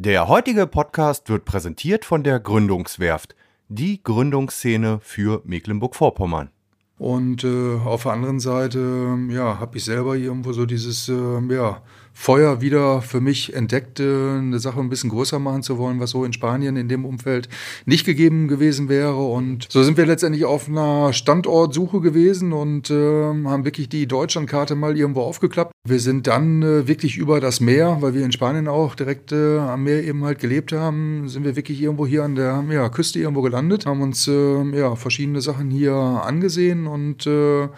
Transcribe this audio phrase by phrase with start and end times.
[0.00, 3.34] Der heutige Podcast wird präsentiert von der Gründungswerft,
[3.66, 6.50] die Gründungsszene für Mecklenburg-Vorpommern.
[6.98, 11.82] Und äh, auf der anderen Seite, ja, habe ich selber irgendwo so dieses, äh, ja,
[12.12, 16.24] Feuer wieder für mich entdeckte, eine Sache ein bisschen größer machen zu wollen, was so
[16.24, 17.48] in Spanien in dem Umfeld
[17.86, 19.16] nicht gegeben gewesen wäre.
[19.16, 24.74] Und so sind wir letztendlich auf einer Standortsuche gewesen und äh, haben wirklich die Deutschlandkarte
[24.74, 25.72] mal irgendwo aufgeklappt.
[25.88, 29.58] Wir sind dann äh, wirklich über das Meer, weil wir in Spanien auch direkt äh,
[29.58, 33.20] am Meer eben halt gelebt haben, sind wir wirklich irgendwo hier an der ja, Küste
[33.20, 37.68] irgendwo gelandet, haben uns äh, ja, verschiedene Sachen hier angesehen und äh,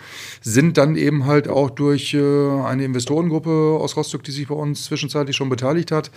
[0.41, 4.85] sind dann eben halt auch durch äh, eine Investorengruppe aus Rostock, die sich bei uns
[4.85, 6.11] zwischenzeitlich schon beteiligt hat,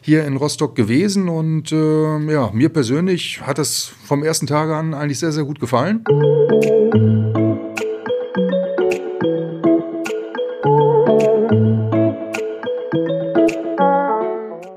[0.00, 1.28] hier in Rostock gewesen.
[1.28, 5.60] Und äh, ja, mir persönlich hat es vom ersten Tage an eigentlich sehr, sehr gut
[5.60, 6.04] gefallen.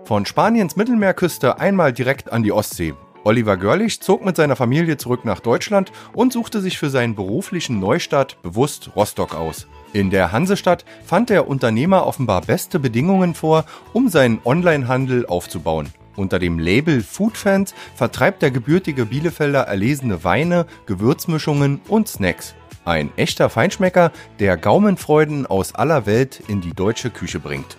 [0.06, 2.94] Von Spaniens Mittelmeerküste einmal direkt an die Ostsee.
[3.24, 7.80] Oliver Görlich zog mit seiner Familie zurück nach Deutschland und suchte sich für seinen beruflichen
[7.80, 9.68] Neustart bewusst Rostock aus.
[9.94, 15.90] In der Hansestadt fand der Unternehmer offenbar beste Bedingungen vor, um seinen Onlinehandel aufzubauen.
[16.16, 22.56] Unter dem Label Foodfans vertreibt der gebürtige Bielefelder erlesene Weine, Gewürzmischungen und Snacks.
[22.86, 27.78] Ein echter Feinschmecker, der Gaumenfreuden aus aller Welt in die deutsche Küche bringt.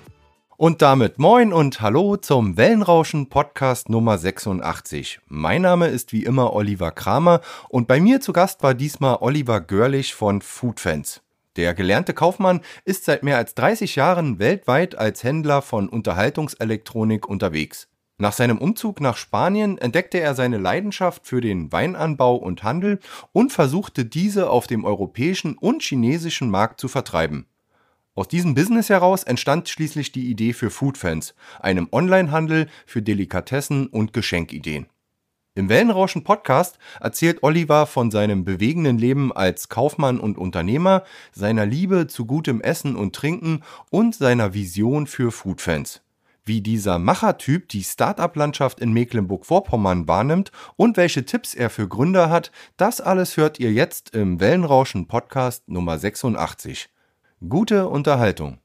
[0.59, 5.21] Und damit moin und hallo zum Wellenrauschen Podcast Nummer 86.
[5.29, 9.61] Mein Name ist wie immer Oliver Kramer und bei mir zu Gast war diesmal Oliver
[9.61, 11.23] Görlich von Foodfans.
[11.57, 17.89] Der gelernte Kaufmann ist seit mehr als 30 Jahren weltweit als Händler von Unterhaltungselektronik unterwegs.
[18.17, 23.01] Nach seinem Umzug nach Spanien entdeckte er seine Leidenschaft für den Weinanbau und Handel
[23.33, 27.47] und versuchte diese auf dem europäischen und chinesischen Markt zu vertreiben.
[28.15, 34.13] Aus diesem Business heraus entstand schließlich die Idee für Foodfans, einem Onlinehandel für Delikatessen und
[34.13, 34.87] Geschenkideen.
[35.55, 42.07] Im Wellenrauschen Podcast erzählt Oliver von seinem bewegenden Leben als Kaufmann und Unternehmer, seiner Liebe
[42.07, 46.01] zu gutem Essen und Trinken und seiner Vision für Foodfans.
[46.43, 52.51] Wie dieser Machertyp die Startup-Landschaft in Mecklenburg-Vorpommern wahrnimmt und welche Tipps er für Gründer hat,
[52.79, 56.89] das alles hört ihr jetzt im Wellenrauschen Podcast Nummer 86.
[57.47, 58.62] Gute Unterhaltung.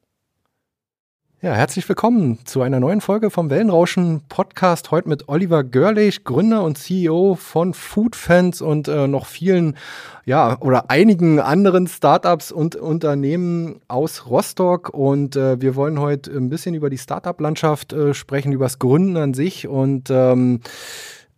[1.40, 4.90] Ja, herzlich willkommen zu einer neuen Folge vom Wellenrauschen Podcast.
[4.90, 9.78] Heute mit Oliver Görlich, Gründer und CEO von Foodfans und äh, noch vielen,
[10.26, 14.90] ja, oder einigen anderen Startups und Unternehmen aus Rostock.
[14.90, 19.16] Und äh, wir wollen heute ein bisschen über die Startup-Landschaft äh, sprechen, über das Gründen
[19.16, 19.68] an sich.
[19.68, 20.62] Und ähm,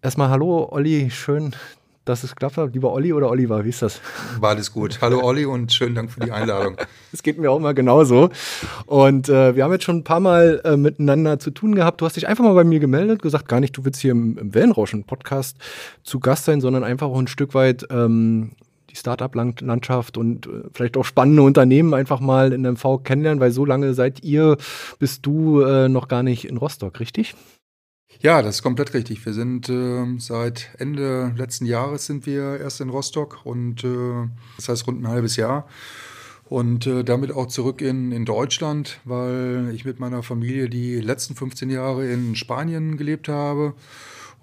[0.02, 1.54] erstmal hallo, Olli, schön,
[2.10, 2.74] dass es geklappt hat.
[2.74, 4.02] Lieber Olli oder Oliver, wie ist das?
[4.40, 5.00] War alles gut.
[5.02, 6.76] Hallo Olli und schönen Dank für die Einladung.
[7.12, 8.30] Es geht mir auch mal genauso.
[8.86, 12.02] Und äh, wir haben jetzt schon ein paar Mal äh, miteinander zu tun gehabt.
[12.02, 14.38] Du hast dich einfach mal bei mir gemeldet, gesagt, gar nicht, du willst hier im,
[14.38, 15.58] im Wellenrauschen-Podcast
[16.04, 18.52] zu Gast sein, sondern einfach auch ein Stück weit ähm,
[18.92, 23.66] die Startup-Landschaft und äh, vielleicht auch spannende Unternehmen einfach mal in MV kennenlernen, weil so
[23.66, 24.58] lange seid ihr,
[25.00, 27.36] bist du äh, noch gar nicht in Rostock, richtig?
[28.22, 29.26] Ja, das ist komplett richtig.
[29.26, 34.28] Wir sind äh, seit Ende letzten Jahres sind wir erst in Rostock und äh,
[34.58, 35.68] das heißt rund ein halbes Jahr.
[36.50, 41.36] Und äh, damit auch zurück in, in Deutschland, weil ich mit meiner Familie die letzten
[41.36, 43.74] 15 Jahre in Spanien gelebt habe.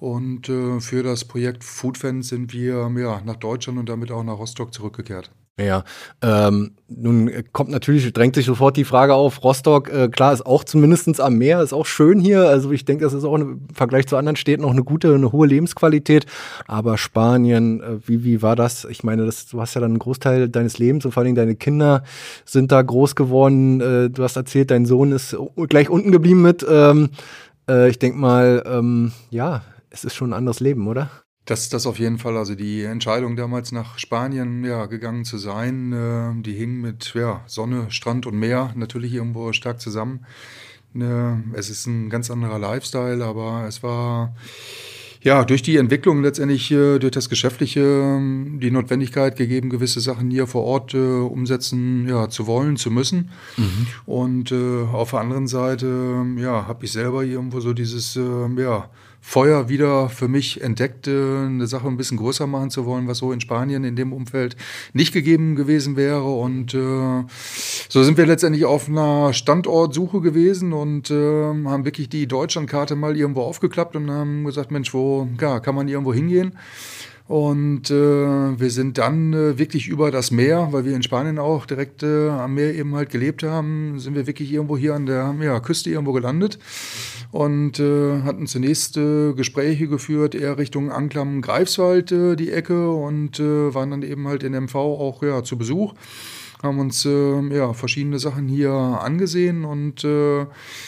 [0.00, 4.38] Und äh, für das Projekt Foodfans sind wir ja, nach Deutschland und damit auch nach
[4.38, 5.31] Rostock zurückgekehrt.
[5.59, 5.84] Ja,
[6.21, 10.65] ähm, nun kommt natürlich, drängt sich sofort die Frage auf, Rostock, äh, klar, ist auch
[10.65, 12.47] zumindest am Meer, ist auch schön hier.
[12.47, 15.33] Also ich denke, das ist auch im Vergleich zu anderen Städten noch eine gute, eine
[15.33, 16.27] hohe Lebensqualität.
[16.66, 18.84] Aber Spanien, äh, wie, wie war das?
[18.84, 21.37] Ich meine, das, du hast ja dann einen Großteil deines Lebens und vor allen Dingen
[21.37, 22.03] deine Kinder
[22.45, 23.81] sind da groß geworden.
[23.81, 25.34] Äh, du hast erzählt, dein Sohn ist
[25.71, 26.66] gleich unten geblieben mit.
[26.69, 27.09] Ähm,
[27.66, 31.09] äh, ich denke mal, ähm, ja, es ist schon ein anderes Leben, oder?
[31.47, 32.37] Das, das auf jeden Fall.
[32.37, 37.43] Also die Entscheidung damals nach Spanien ja, gegangen zu sein, äh, die hing mit ja,
[37.47, 40.27] Sonne, Strand und Meer natürlich irgendwo stark zusammen.
[40.93, 44.34] Ne, es ist ein ganz anderer Lifestyle, aber es war
[45.21, 50.31] ja durch die Entwicklung letztendlich, äh, durch das Geschäftliche, äh, die Notwendigkeit gegeben, gewisse Sachen
[50.31, 53.31] hier vor Ort äh, umsetzen ja, zu wollen, zu müssen.
[53.57, 53.87] Mhm.
[54.07, 58.89] Und äh, auf der anderen Seite ja, habe ich selber irgendwo so dieses äh, ja,
[59.28, 63.33] Feuer wieder für mich entdeckte, eine Sache ein bisschen größer machen zu wollen, was so
[63.33, 64.55] in Spanien in dem Umfeld
[64.93, 66.23] nicht gegeben gewesen wäre.
[66.23, 67.25] Und äh,
[67.89, 73.17] so sind wir letztendlich auf einer Standortsuche gewesen und äh, haben wirklich die Deutschlandkarte mal
[73.17, 76.57] irgendwo aufgeklappt und haben gesagt, Mensch, wo ja, kann man irgendwo hingehen?
[77.28, 77.95] Und äh,
[78.61, 82.28] wir sind dann äh, wirklich über das Meer, weil wir in Spanien auch direkt äh,
[82.28, 85.91] am Meer eben halt gelebt haben, sind wir wirklich irgendwo hier an der ja, Küste
[85.91, 86.61] irgendwo gelandet
[87.33, 93.41] und äh, hatten zunächst äh, Gespräche geführt, eher Richtung Anklam Greifswald äh, die Ecke und
[93.41, 95.95] äh, waren dann eben halt in MV auch ja, zu Besuch
[96.62, 100.47] haben uns äh, ja, verschiedene Sachen hier angesehen und äh,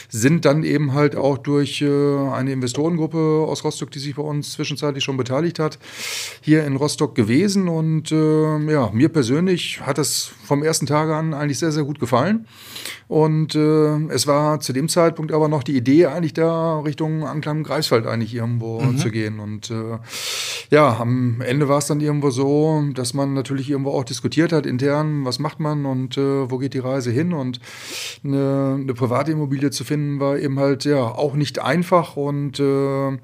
[0.08, 4.52] sind dann eben halt auch durch äh, eine Investorengruppe aus Rostock, die sich bei uns
[4.52, 5.78] zwischenzeitlich schon beteiligt hat,
[6.40, 7.68] hier in Rostock gewesen.
[7.68, 12.00] Und äh, ja, mir persönlich hat es vom ersten Tag an eigentlich sehr, sehr gut
[12.00, 12.46] gefallen.
[13.08, 17.62] Und äh, es war zu dem Zeitpunkt aber noch die Idee, eigentlich da Richtung Anklam
[17.62, 18.98] Greifswald eigentlich irgendwo mhm.
[18.98, 19.40] zu gehen.
[19.40, 19.98] Und äh,
[20.70, 24.66] ja, am Ende war es dann irgendwo so, dass man natürlich irgendwo auch diskutiert hat
[24.66, 27.32] intern, was macht man und äh, wo geht die Reise hin.
[27.32, 27.60] Und
[28.24, 33.18] eine, eine private Immobilie zu finden, war eben halt ja auch nicht einfach und äh,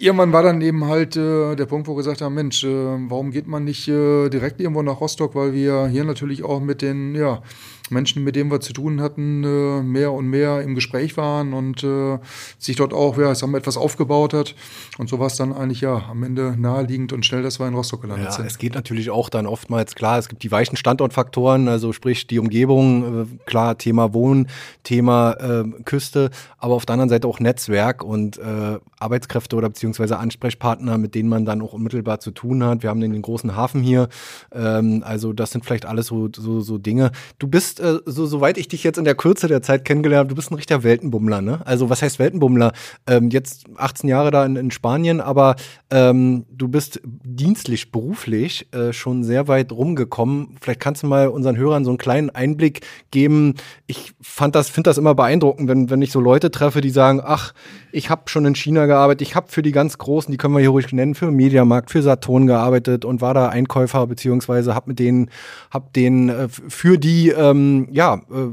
[0.00, 3.32] Irgendwann war dann eben halt äh, der Punkt, wo wir gesagt haben, Mensch, äh, warum
[3.32, 7.16] geht man nicht äh, direkt irgendwo nach Rostock, weil wir hier natürlich auch mit den
[7.16, 7.42] ja,
[7.90, 11.82] Menschen, mit denen wir zu tun hatten, äh, mehr und mehr im Gespräch waren und
[11.84, 12.18] äh,
[12.58, 14.54] sich dort auch, ja, wir, etwas aufgebaut hat.
[14.98, 17.74] Und so war es dann eigentlich ja am Ende naheliegend und schnell, dass wir in
[17.74, 18.46] Rostock gelandet ja, sind.
[18.46, 22.38] Es geht natürlich auch dann oftmals, klar, es gibt die weichen Standortfaktoren, also sprich die
[22.38, 24.48] Umgebung, äh, klar, Thema Wohnen,
[24.84, 30.18] Thema äh, Küste, aber auf der anderen Seite auch Netzwerk und äh, Arbeitskräfte oder beziehungsweise
[30.18, 32.82] Ansprechpartner, mit denen man dann auch unmittelbar zu tun hat.
[32.82, 34.08] Wir haben den großen Hafen hier,
[34.52, 37.12] ähm, also das sind vielleicht alles so, so, so Dinge.
[37.38, 40.20] Du bist bist, äh, so, soweit ich dich jetzt in der Kürze der Zeit kennengelernt
[40.20, 41.60] habe, du bist ein richtiger Weltenbummler, ne?
[41.64, 42.72] Also was heißt Weltenbummler?
[43.06, 45.56] Ähm, jetzt 18 Jahre da in, in Spanien, aber
[45.90, 50.56] ähm, du bist dienstlich, beruflich äh, schon sehr weit rumgekommen.
[50.60, 52.80] Vielleicht kannst du mal unseren Hörern so einen kleinen Einblick
[53.10, 53.54] geben.
[53.86, 54.12] Ich
[54.52, 57.52] das, finde das immer beeindruckend, wenn, wenn ich so Leute treffe, die sagen, ach,
[57.92, 60.60] ich habe schon in China gearbeitet, ich habe für die ganz Großen, die können wir
[60.60, 64.98] hier ruhig nennen, für Mediamarkt, für Saturn gearbeitet und war da Einkäufer, beziehungsweise habe mit
[64.98, 65.30] denen,
[65.70, 68.52] hab denen äh, für die, ähm, ja, äh,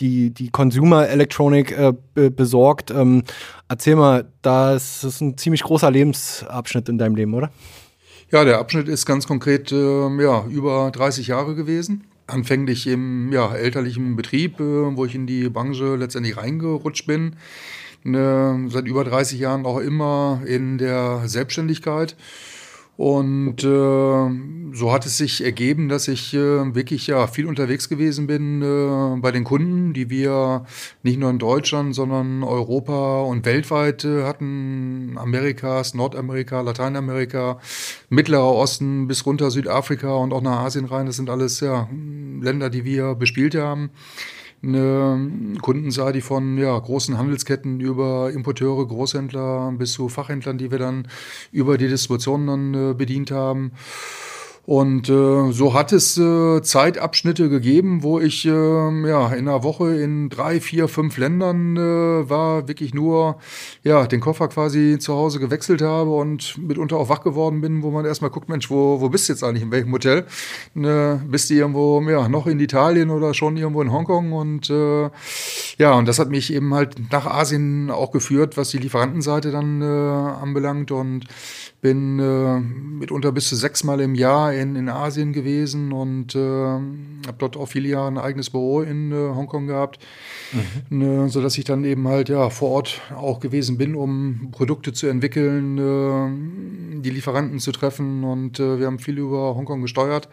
[0.00, 1.92] die, die Consumer Electronic äh,
[2.30, 2.90] besorgt.
[2.90, 3.24] Ähm,
[3.68, 7.50] erzähl mal, das ist ein ziemlich großer Lebensabschnitt in deinem Leben, oder?
[8.30, 12.04] Ja, der Abschnitt ist ganz konkret äh, ja, über 30 Jahre gewesen.
[12.26, 17.36] Anfänglich im ja, elterlichen Betrieb, äh, wo ich in die Branche letztendlich reingerutscht bin
[18.04, 22.16] ne, seit über 30 Jahren auch immer in der Selbstständigkeit.
[23.00, 28.26] Und äh, so hat es sich ergeben, dass ich äh, wirklich ja viel unterwegs gewesen
[28.26, 30.66] bin äh, bei den Kunden, die wir
[31.02, 35.16] nicht nur in Deutschland, sondern Europa und weltweit äh, hatten.
[35.16, 37.58] Amerikas, Nordamerika, Lateinamerika,
[38.10, 41.06] Mittlerer Osten bis runter Südafrika und auch nach Asien rein.
[41.06, 41.88] Das sind alles ja
[42.42, 43.88] Länder, die wir bespielt haben
[44.62, 50.78] eine Kundenseite, die von ja, großen Handelsketten über Importeure, Großhändler bis zu Fachhändlern, die wir
[50.78, 51.08] dann
[51.50, 53.72] über die Distribution dann äh, bedient haben.
[54.70, 59.96] Und äh, so hat es äh, Zeitabschnitte gegeben, wo ich äh, ja in einer Woche
[59.96, 63.40] in drei, vier, fünf Ländern äh, war, wirklich nur
[63.82, 67.90] ja den Koffer quasi zu Hause gewechselt habe und mitunter auch wach geworden bin, wo
[67.90, 70.24] man erstmal guckt, Mensch, wo, wo bist du jetzt eigentlich, in welchem Hotel?
[70.74, 74.30] Ne, bist du irgendwo ja noch in Italien oder schon irgendwo in Hongkong?
[74.30, 75.10] Und äh,
[75.78, 79.82] ja, und das hat mich eben halt nach Asien auch geführt, was die Lieferantenseite dann
[79.82, 81.24] äh, anbelangt und
[81.80, 87.36] bin äh, mitunter bis zu sechsmal im Jahr in, in Asien gewesen und äh, habe
[87.38, 89.98] dort auch viele Jahre ein eigenes Büro in äh, Hongkong gehabt,
[90.52, 90.98] mhm.
[90.98, 95.06] ne, sodass ich dann eben halt ja vor Ort auch gewesen bin, um Produkte zu
[95.06, 96.28] entwickeln, äh,
[97.00, 100.28] die Lieferanten zu treffen und äh, wir haben viel über Hongkong gesteuert.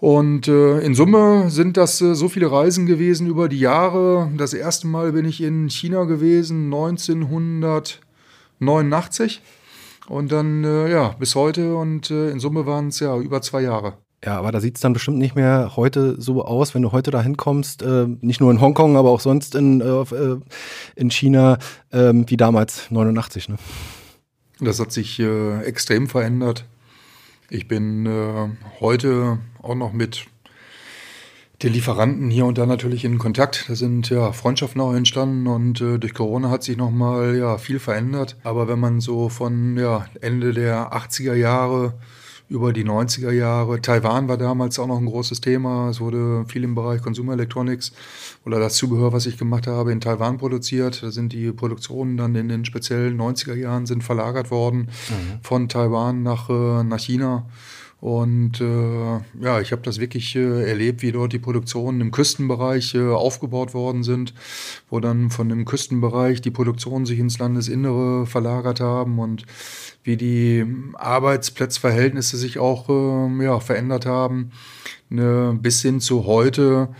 [0.00, 4.30] Und äh, in Summe sind das äh, so viele Reisen gewesen über die Jahre.
[4.36, 9.42] Das erste Mal bin ich in China gewesen, 1989.
[10.08, 13.62] Und dann, äh, ja, bis heute und äh, in Summe waren es ja über zwei
[13.62, 13.98] Jahre.
[14.24, 17.10] Ja, aber da sieht es dann bestimmt nicht mehr heute so aus, wenn du heute
[17.10, 20.40] da hinkommst, äh, nicht nur in Hongkong, aber auch sonst in, äh, äh
[20.96, 21.58] in China,
[21.90, 23.50] äh, wie damals 89.
[23.50, 23.56] Ne?
[24.60, 26.64] Das hat sich äh, extrem verändert.
[27.50, 28.06] Ich bin
[28.78, 30.26] heute auch noch mit
[31.62, 33.64] den Lieferanten hier und da natürlich in Kontakt.
[33.68, 37.80] Da sind ja Freundschaften auch entstanden und äh, durch Corona hat sich nochmal ja, viel
[37.80, 38.36] verändert.
[38.44, 41.94] Aber wenn man so von ja, Ende der 80er Jahre
[42.48, 43.80] über die 90er Jahre.
[43.80, 45.90] Taiwan war damals auch noch ein großes Thema.
[45.90, 47.92] Es wurde viel im Bereich Consumer Electronics
[48.46, 51.02] oder das Zubehör, was ich gemacht habe, in Taiwan produziert.
[51.02, 55.40] Da sind die Produktionen dann in den speziellen 90er Jahren sind verlagert worden mhm.
[55.42, 57.46] von Taiwan nach, äh, nach China.
[58.00, 62.94] Und äh, ja, ich habe das wirklich äh, erlebt, wie dort die Produktionen im Küstenbereich
[62.94, 64.34] äh, aufgebaut worden sind,
[64.88, 69.46] wo dann von dem Küstenbereich die Produktionen sich ins Landesinnere verlagert haben und
[70.04, 70.64] wie die
[70.94, 74.52] Arbeitsplatzverhältnisse sich auch äh, ja, verändert haben,
[75.08, 76.90] ne, bis hin zu heute,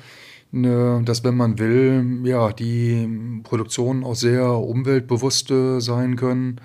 [0.51, 6.61] ne, dass wenn man will, ja, die Produktionen auch sehr umweltbewusst äh, sein können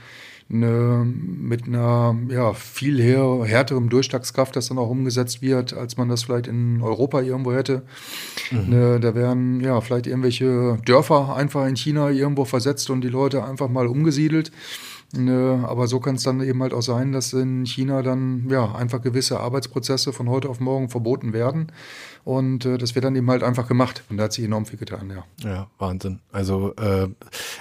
[0.53, 6.09] eine, mit einer ja, viel her, härterem Durchschlagskraft, das dann auch umgesetzt wird, als man
[6.09, 7.83] das vielleicht in Europa irgendwo hätte.
[8.51, 8.69] Mhm.
[8.69, 13.43] Ne, da werden ja vielleicht irgendwelche Dörfer einfach in China irgendwo versetzt und die Leute
[13.43, 14.51] einfach mal umgesiedelt.
[15.15, 18.73] Ne, aber so kann es dann eben halt auch sein, dass in China dann ja
[18.73, 21.71] einfach gewisse Arbeitsprozesse von heute auf morgen verboten werden.
[22.23, 24.03] Und äh, das wird dann eben halt einfach gemacht.
[24.09, 25.47] Und da hat sich enorm viel getan, ja.
[25.47, 26.19] Ja, Wahnsinn.
[26.31, 27.09] Also äh,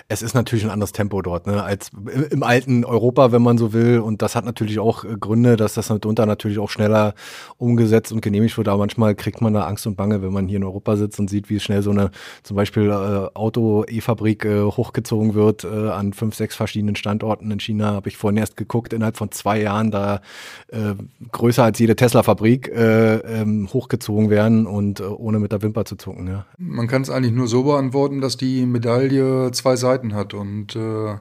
[0.09, 1.91] es ist natürlich ein anderes Tempo dort, ne, als
[2.31, 3.99] im alten Europa, wenn man so will.
[3.99, 7.15] Und das hat natürlich auch äh, Gründe, dass das mitunter natürlich auch schneller
[7.59, 8.69] umgesetzt und genehmigt wird.
[8.69, 11.29] Aber manchmal kriegt man da Angst und Bange, wenn man hier in Europa sitzt und
[11.29, 12.13] sieht, wie schnell so eine
[12.45, 17.93] zum Beispiel äh, Auto-E-Fabrik äh, hochgezogen wird äh, an fünf, sechs verschiedenen Standorten in China.
[17.93, 20.21] Habe ich vorhin erst geguckt, innerhalb von zwei Jahren da
[20.69, 20.95] äh,
[21.33, 25.97] größer als jede Tesla-Fabrik äh, ähm, hochgezogen werden und äh, ohne mit der Wimper zu
[25.97, 26.29] zucken.
[26.29, 26.47] Ja.
[26.59, 31.17] Man kann es eigentlich nur so beantworten, dass die Medaille zwei Seiten hat und äh,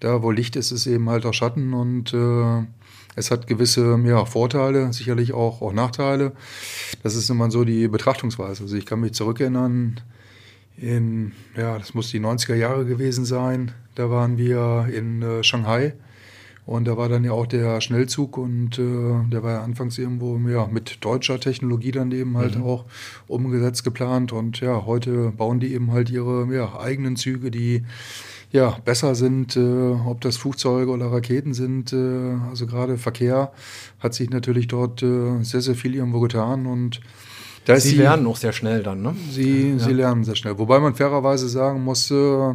[0.00, 2.66] da, wo Licht ist, ist eben halt auch Schatten und äh,
[3.16, 6.32] es hat gewisse ja, Vorteile, sicherlich auch, auch Nachteile.
[7.02, 8.64] Das ist immer so die Betrachtungsweise.
[8.64, 10.00] Also ich kann mich zurückerinnern,
[10.76, 13.72] in, ja, das muss die 90er Jahre gewesen sein.
[13.96, 15.94] Da waren wir in äh, Shanghai
[16.66, 20.36] und da war dann ja auch der Schnellzug und äh, der war ja anfangs irgendwo
[20.48, 22.64] ja, mit deutscher Technologie dann eben halt mhm.
[22.64, 22.84] auch
[23.28, 24.32] umgesetzt geplant.
[24.32, 27.84] Und ja, heute bauen die eben halt ihre ja, eigenen Züge, die
[28.50, 31.92] ja besser sind, äh, ob das Flugzeuge oder Raketen sind.
[31.92, 33.52] Äh, also gerade Verkehr
[34.00, 37.00] hat sich natürlich dort äh, sehr, sehr viel irgendwo getan und
[37.78, 39.16] Sie lernen auch sehr schnell dann, ne?
[39.28, 39.78] Sie, ja.
[39.80, 40.56] sie lernen sehr schnell.
[40.56, 42.54] Wobei man fairerweise sagen muss, äh,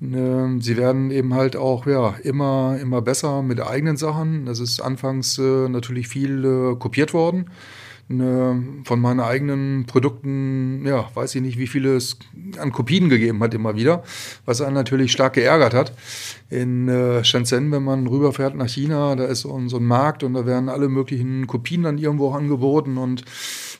[0.00, 4.46] sie werden eben halt auch ja, immer, immer besser mit eigenen Sachen.
[4.46, 7.50] Das ist anfangs äh, natürlich viel äh, kopiert worden.
[8.06, 12.18] Ne, von meinen eigenen Produkten, ja, weiß ich nicht, wie viele es
[12.58, 14.02] an Kopien gegeben hat immer wieder,
[14.44, 15.94] was einen natürlich stark geärgert hat.
[16.50, 20.22] In äh, Shenzhen, wenn man rüberfährt nach China, da ist so ein, so ein Markt
[20.22, 23.24] und da werden alle möglichen Kopien dann irgendwo angeboten und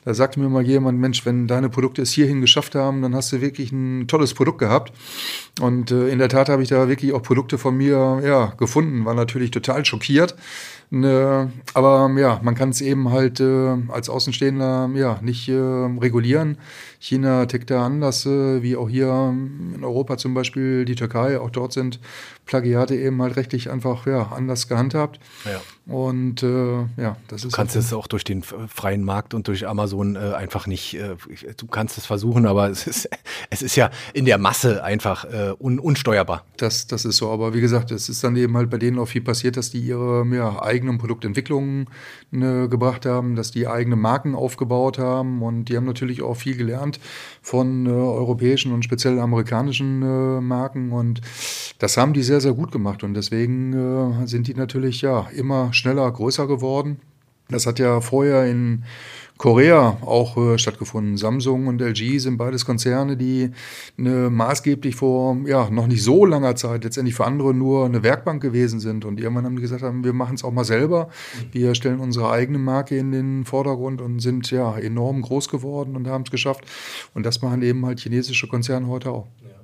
[0.05, 3.33] da sagte mir mal jemand, Mensch, wenn deine Produkte es hierhin geschafft haben, dann hast
[3.33, 4.93] du wirklich ein tolles Produkt gehabt.
[5.59, 9.03] Und äh, in der Tat habe ich da wirklich auch Produkte von mir ja, gefunden,
[9.03, 10.35] war natürlich total schockiert.
[10.91, 16.59] Ne, aber ja, man kann es eben halt äh, als Außenstehender ja nicht äh, regulieren.
[16.99, 19.33] China tickt da anders, äh, wie auch hier
[19.75, 21.39] in Europa zum Beispiel, die Türkei.
[21.39, 21.99] Auch dort sind
[22.45, 25.19] Plagiate eben halt rechtlich einfach ja, anders gehandhabt.
[25.45, 25.61] Ja.
[25.91, 27.53] Und äh, ja, das du ist.
[27.53, 31.15] Du kannst es auch durch den freien Markt und durch Amazon äh, einfach nicht, äh,
[31.57, 33.09] du kannst es versuchen, aber es ist,
[33.49, 36.43] es ist ja in der Masse einfach äh, un, unsteuerbar.
[36.57, 39.07] Das, das ist so, aber wie gesagt, es ist dann eben halt bei denen auch
[39.07, 41.87] viel passiert, dass die ihre ja, eigenen Produktentwicklungen
[42.31, 45.41] ne, gebracht haben, dass die eigene Marken aufgebaut haben.
[45.41, 46.99] Und die haben natürlich auch viel gelernt
[47.41, 50.91] von äh, europäischen und speziell amerikanischen äh, Marken.
[50.91, 51.21] Und
[51.79, 53.03] das haben die sehr, sehr gut gemacht.
[53.03, 53.73] Und deswegen
[54.23, 56.99] äh, sind die natürlich ja immer schneller, größer geworden.
[57.49, 58.83] Das hat ja vorher in
[59.37, 61.17] Korea auch äh, stattgefunden.
[61.17, 63.51] Samsung und LG sind beides Konzerne, die
[63.97, 68.41] eine maßgeblich vor ja, noch nicht so langer Zeit letztendlich für andere nur eine Werkbank
[68.41, 69.03] gewesen sind.
[69.03, 71.09] Und irgendwann haben die gesagt, haben, wir machen es auch mal selber.
[71.51, 76.07] Wir stellen unsere eigene Marke in den Vordergrund und sind ja enorm groß geworden und
[76.07, 76.63] haben es geschafft.
[77.13, 79.27] Und das machen eben halt chinesische Konzerne heute auch.
[79.43, 79.54] Ja.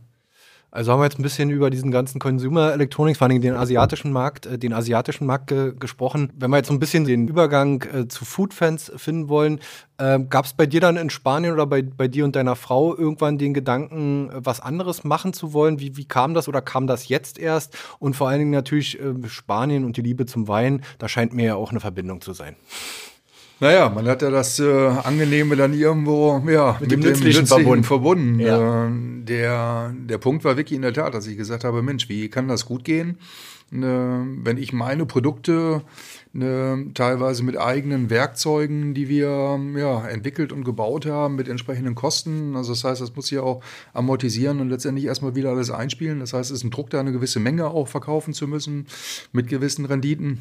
[0.73, 4.13] Also haben wir jetzt ein bisschen über diesen ganzen Consumer Electronics, vor allem den asiatischen
[4.13, 6.31] Markt, äh, den asiatischen Markt ge gesprochen.
[6.33, 9.59] Wenn wir jetzt so ein bisschen den Übergang äh, zu Foodfans finden wollen,
[9.97, 12.97] äh, gab es bei dir dann in Spanien oder bei, bei dir und deiner Frau
[12.97, 15.81] irgendwann den Gedanken, äh, was anderes machen zu wollen?
[15.81, 17.77] Wie, wie kam das oder kam das jetzt erst?
[17.99, 21.45] Und vor allen Dingen natürlich äh, Spanien und die Liebe zum Wein, da scheint mir
[21.47, 22.55] ja auch eine Verbindung zu sein.
[23.61, 27.83] Naja, man hat ja das äh, Angenehme dann irgendwo ja, mit, mit dem, Nützlichen, verbunden.
[27.83, 28.39] verbunden.
[28.39, 28.87] Ja.
[28.87, 28.91] Äh,
[29.23, 32.47] der, der Punkt war wirklich in der Tat, dass ich gesagt habe, Mensch, wie kann
[32.47, 33.19] das gut gehen,
[33.69, 35.83] ne, wenn ich meine Produkte
[36.33, 42.55] ne, teilweise mit eigenen Werkzeugen, die wir ja, entwickelt und gebaut haben, mit entsprechenden Kosten.
[42.55, 43.61] Also das heißt, das muss ich auch
[43.93, 46.19] amortisieren und letztendlich erstmal wieder alles einspielen.
[46.19, 48.87] Das heißt, es ist ein Druck, da eine gewisse Menge auch verkaufen zu müssen
[49.33, 50.39] mit gewissen Renditen.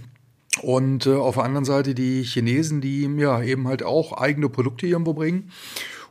[0.63, 4.87] Und äh, auf der anderen Seite die Chinesen, die ja eben halt auch eigene Produkte
[4.87, 5.51] irgendwo bringen.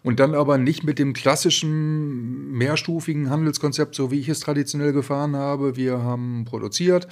[0.01, 5.35] und dann aber nicht mit dem klassischen mehrstufigen Handelskonzept, so wie ich es traditionell gefahren
[5.35, 5.75] habe.
[5.75, 7.07] Wir haben produziert,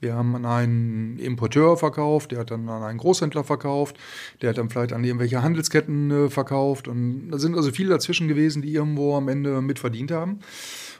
[0.00, 3.96] wir haben an einen Importeur verkauft, der hat dann an einen Großhändler verkauft,
[4.40, 6.88] der hat dann vielleicht an irgendwelche Handelsketten äh, verkauft.
[6.88, 10.40] Und da sind also viele dazwischen gewesen, die irgendwo am Ende mit verdient haben.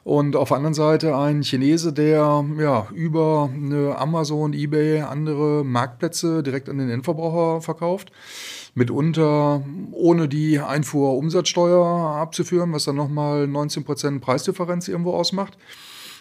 [0.04, 3.50] Und auf der anderen Seite ein Chinese, der ja über
[3.96, 8.10] Amazon, eBay, andere Marktplätze direkt an den Endverbraucher verkauft.
[8.74, 15.56] Mitunter ohne die Einfuhrumsatzsteuer abzuführen, was dann nochmal 19% Preisdifferenz irgendwo ausmacht.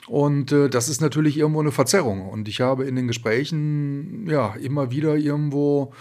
[0.08, 2.28] Und äh, das ist natürlich irgendwo eine Verzerrung.
[2.28, 5.94] Und ich habe in den Gesprächen ja immer wieder irgendwo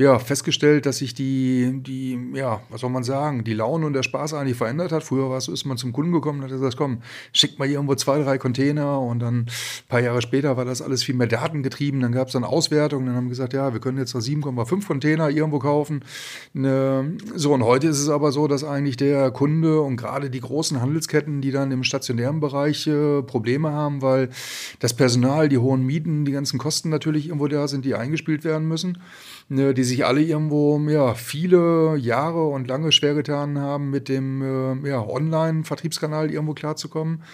[0.00, 4.02] ja, festgestellt, dass sich die, die, ja, was soll man sagen, die Laune und der
[4.02, 5.02] Spaß eigentlich verändert hat.
[5.02, 7.02] Früher war es so, ist man zum Kunden gekommen und hat gesagt, komm,
[7.34, 9.46] schickt mal irgendwo zwei, drei Container und dann ein
[9.88, 12.00] paar Jahre später war das alles viel mehr datengetrieben.
[12.00, 14.86] Dann gab es dann Auswertungen, dann haben wir gesagt, ja, wir können jetzt noch 7,5
[14.86, 16.02] Container irgendwo kaufen.
[16.54, 20.40] Ne, so, und heute ist es aber so, dass eigentlich der Kunde und gerade die
[20.40, 24.30] großen Handelsketten, die dann im stationären Bereich äh, Probleme haben, weil
[24.78, 28.66] das Personal, die hohen Mieten, die ganzen Kosten natürlich irgendwo da sind, die eingespielt werden
[28.66, 28.96] müssen
[29.50, 34.88] die sich alle irgendwo ja, viele Jahre und lange schwer getan haben, mit dem äh,
[34.88, 37.24] ja, Online-Vertriebskanal irgendwo klarzukommen.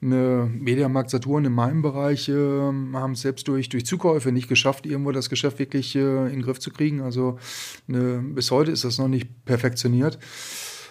[0.00, 4.86] Ne, Mediamarkt Saturn in meinem Bereich äh, haben es selbst durch, durch Zukäufe nicht geschafft,
[4.86, 7.02] irgendwo das Geschäft wirklich äh, in den Griff zu kriegen.
[7.02, 7.38] Also
[7.86, 10.18] ne, bis heute ist das noch nicht perfektioniert.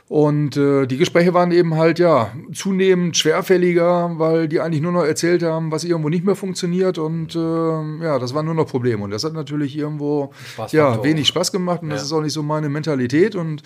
[0.08, 5.04] Und äh, die Gespräche waren eben halt ja zunehmend schwerfälliger, weil die eigentlich nur noch
[5.04, 7.00] erzählt haben, was irgendwo nicht mehr funktioniert.
[7.00, 9.04] Und äh, ja, das waren nur noch Probleme.
[9.04, 10.32] Und das hat natürlich irgendwo
[10.70, 11.82] ja, wenig Spaß gemacht.
[11.82, 11.96] Und ja.
[11.96, 13.36] das ist auch nicht so meine Mentalität.
[13.36, 13.64] Und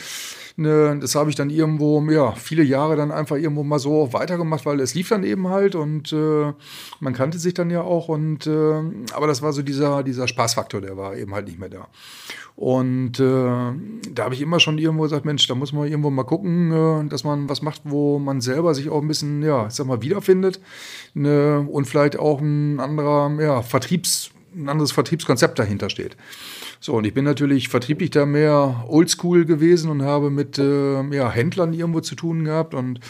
[0.64, 4.80] das habe ich dann irgendwo, ja, viele Jahre dann einfach irgendwo mal so weitergemacht, weil
[4.80, 6.54] es lief dann eben halt und äh,
[7.00, 8.10] man kannte sich dann ja auch.
[8.10, 8.82] Und äh,
[9.14, 11.88] aber das war so dieser, dieser Spaßfaktor, der war eben halt nicht mehr da.
[12.56, 16.24] Und äh, da habe ich immer schon irgendwo gesagt, Mensch, da muss man irgendwo mal
[16.24, 19.74] gucken, äh, dass man was macht, wo man selber sich auch ein bisschen, ja, ich
[19.74, 20.60] sag mal, wiederfindet
[21.14, 26.18] ne, und vielleicht auch ein anderer, ja, Vertriebs, ein anderes Vertriebskonzept dahinter steht.
[26.82, 31.30] So, und ich bin natürlich vertrieblich da mehr oldschool gewesen und habe mit äh, ja,
[31.30, 32.74] Händlern irgendwo zu tun gehabt.
[32.74, 33.02] Und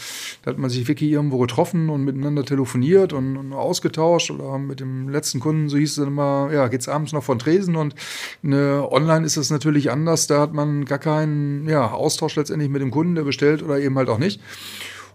[0.41, 4.31] da hat man sich wirklich irgendwo getroffen und miteinander telefoniert und, und ausgetauscht.
[4.31, 7.37] Oder mit dem letzten Kunden, so hieß es dann immer, ja, geht's abends noch von
[7.37, 7.75] Tresen.
[7.75, 7.93] Und
[8.41, 10.25] ne, online ist das natürlich anders.
[10.25, 13.95] Da hat man gar keinen ja, Austausch letztendlich mit dem Kunden, der bestellt oder eben
[13.99, 14.41] halt auch nicht.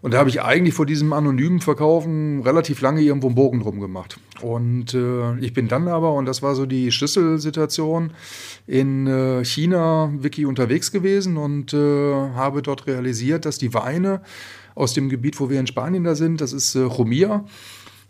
[0.04, 3.80] Und da habe ich eigentlich vor diesem anonymen Verkaufen relativ lange irgendwo einen Bogen drum
[3.80, 4.20] gemacht.
[4.42, 8.10] Und äh, ich bin dann aber, und das war so die Schlüsselsituation,
[8.66, 14.20] in äh, China wirklich unterwegs gewesen und äh, habe dort realisiert, dass die Weine
[14.74, 17.46] aus dem Gebiet, wo wir in Spanien da sind, das ist äh, Romia,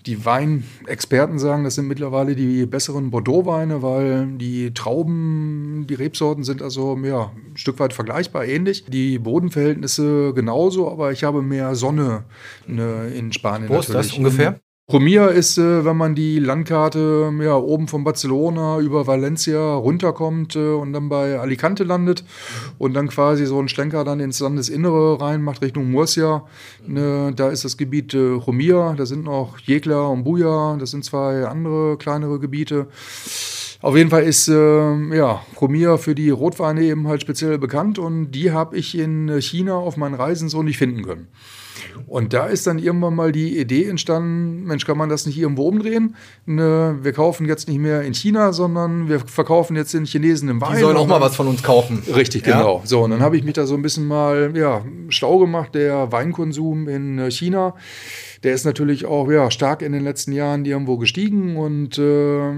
[0.07, 6.61] die Weinexperten sagen, das sind mittlerweile die besseren Bordeaux-Weine, weil die Trauben, die Rebsorten sind
[6.62, 8.85] also ja, ein Stück weit vergleichbar, ähnlich.
[8.87, 12.25] Die Bodenverhältnisse genauso, aber ich habe mehr Sonne
[12.67, 13.71] ne, in Spanien.
[13.71, 14.61] Wo ist das ungefähr?
[14.92, 20.73] Romia ist, äh, wenn man die Landkarte ja, oben von Barcelona über Valencia runterkommt äh,
[20.75, 22.23] und dann bei Alicante landet
[22.77, 26.44] und dann quasi so einen Schlenker dann ins Landesinnere rein macht Richtung Murcia.
[26.87, 31.03] Ne, da ist das Gebiet äh, Romia, da sind noch Jekla und Buja, das sind
[31.03, 32.88] zwei andere kleinere Gebiete.
[33.81, 38.33] Auf jeden Fall ist äh, ja, Romia für die Rotweine eben halt speziell bekannt und
[38.33, 41.29] die habe ich in China auf meinen Reisen so nicht finden können.
[42.07, 45.68] Und da ist dann irgendwann mal die Idee entstanden, Mensch, kann man das nicht irgendwo
[45.68, 46.16] umdrehen?
[46.46, 50.61] Ne, wir kaufen jetzt nicht mehr in China, sondern wir verkaufen jetzt den Chinesen im
[50.61, 50.74] Wein.
[50.74, 52.02] Die sollen auch mal was von uns kaufen.
[52.14, 52.59] Richtig, ja?
[52.59, 52.83] genau.
[52.85, 56.12] So, und dann habe ich mich da so ein bisschen mal ja, schlau gemacht, der
[56.12, 57.74] Weinkonsum in äh, China
[58.44, 62.50] der ist natürlich auch ja, stark in den letzten Jahren irgendwo gestiegen und äh,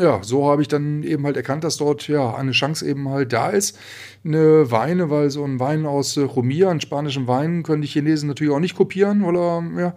[0.00, 3.32] ja, so habe ich dann eben halt erkannt, dass dort ja eine Chance eben halt
[3.32, 3.76] da ist.
[4.24, 8.28] Eine Weine, weil so ein Wein aus äh, Romia, einen spanischen Wein, können die Chinesen
[8.28, 9.94] natürlich auch nicht kopieren oder ja,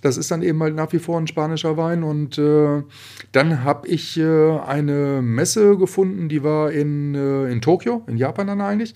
[0.00, 2.82] das ist dann eben halt nach wie vor ein spanischer Wein und äh,
[3.32, 8.46] dann habe ich äh, eine Messe gefunden, die war in, äh, in Tokio, in Japan
[8.46, 8.94] dann eigentlich.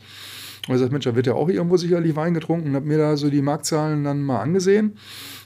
[0.68, 3.16] Und ich gesagt, Mensch, da wird ja auch irgendwo sicherlich Wein getrunken habe mir da
[3.16, 4.96] so die Marktzahlen dann mal angesehen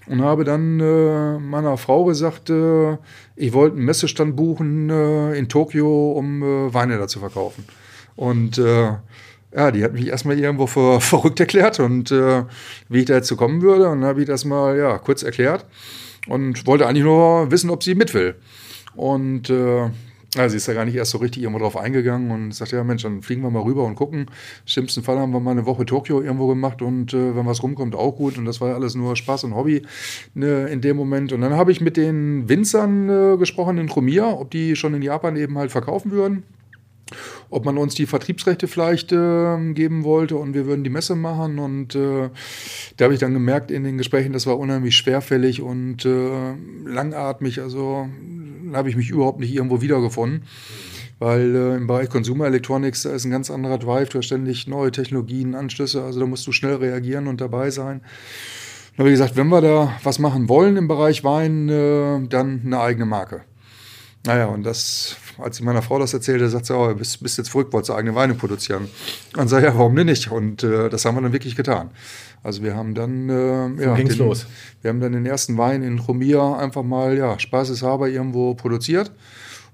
[0.07, 2.99] und habe dann äh, meiner Frau gesagt, äh,
[3.37, 7.65] ich wollte einen Messestand buchen äh, in Tokio, um äh, Weine da zu verkaufen.
[8.17, 8.93] Und äh,
[9.55, 12.45] ja, die hat mich erstmal irgendwo für verrückt erklärt und äh,
[12.89, 13.89] wie ich da jetzt so kommen würde.
[13.89, 15.67] Und dann habe ich das mal ja, kurz erklärt
[16.27, 18.35] und wollte eigentlich nur wissen, ob sie mit will.
[18.97, 19.51] Und
[20.35, 22.85] ja, sie ist da gar nicht erst so richtig irgendwo drauf eingegangen und sagte, ja
[22.85, 24.23] Mensch, dann fliegen wir mal rüber und gucken.
[24.23, 24.29] Im
[24.67, 27.95] schlimmsten Fall haben wir mal eine Woche Tokio irgendwo gemacht und äh, wenn was rumkommt,
[27.95, 28.37] auch gut.
[28.37, 29.83] Und das war ja alles nur Spaß und Hobby
[30.35, 31.33] ne, in dem Moment.
[31.33, 35.03] Und dann habe ich mit den Winzern äh, gesprochen in Tromia, ob die schon in
[35.03, 36.43] Japan eben halt verkaufen würden.
[37.55, 41.61] Ob man uns die Vertriebsrechte vielleicht äh, geben wollte und wir würden die Messe machen.
[41.61, 42.29] Und äh,
[42.97, 47.61] da habe ich dann gemerkt in den Gesprächen, das war unheimlich schwerfällig und äh, langatmig.
[47.61, 48.09] Also
[48.73, 50.43] habe ich mich überhaupt nicht irgendwo wiedergefunden.
[51.21, 54.67] Weil äh, im Bereich Consumer Electronics, da ist ein ganz anderer Drive, du hast ständig
[54.67, 58.01] neue Technologien, Anschlüsse, also da musst du schnell reagieren und dabei sein.
[58.97, 62.81] Dann habe gesagt, wenn wir da was machen wollen im Bereich Wein, äh, dann eine
[62.81, 63.43] eigene Marke.
[64.27, 67.51] Naja, und das, als ich meiner Frau das erzählte, sagt sie, oh, bist, bist jetzt
[67.51, 68.89] verrückt, wolltest du eigene Weine produzieren.
[69.37, 70.31] Und sag ja, warum denn nicht?
[70.31, 71.91] Und äh, das haben wir dann wirklich getan.
[72.43, 74.47] Also wir haben dann, äh, ja, den, los.
[74.83, 79.11] wir haben dann den ersten Wein in Romia einfach mal, ja, spaßeshalber irgendwo produziert.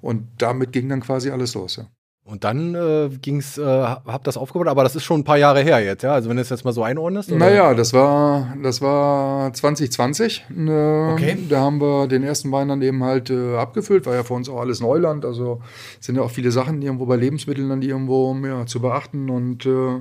[0.00, 1.86] Und damit ging dann quasi alles los, ja.
[2.24, 5.62] Und dann äh, ging's, äh, hab das aufgebaut, aber das ist schon ein paar Jahre
[5.62, 6.12] her jetzt, ja?
[6.12, 7.30] Also wenn du es jetzt mal so einordnest?
[7.30, 7.38] Oder?
[7.38, 10.44] Naja, das war, das war 2020.
[10.48, 11.38] Äh, okay.
[11.48, 14.48] Da haben wir den ersten Wein dann eben halt äh, abgefüllt, war ja für uns
[14.48, 15.24] auch alles Neuland.
[15.24, 15.60] Also
[15.98, 19.28] sind ja auch viele Sachen irgendwo bei Lebensmitteln dann irgendwo ja, zu beachten.
[19.28, 20.00] Und äh,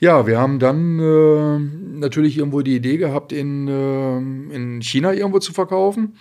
[0.00, 1.58] ja, wir haben dann äh,
[1.98, 4.16] natürlich irgendwo die Idee gehabt, in, äh,
[4.54, 6.16] in China irgendwo zu verkaufen.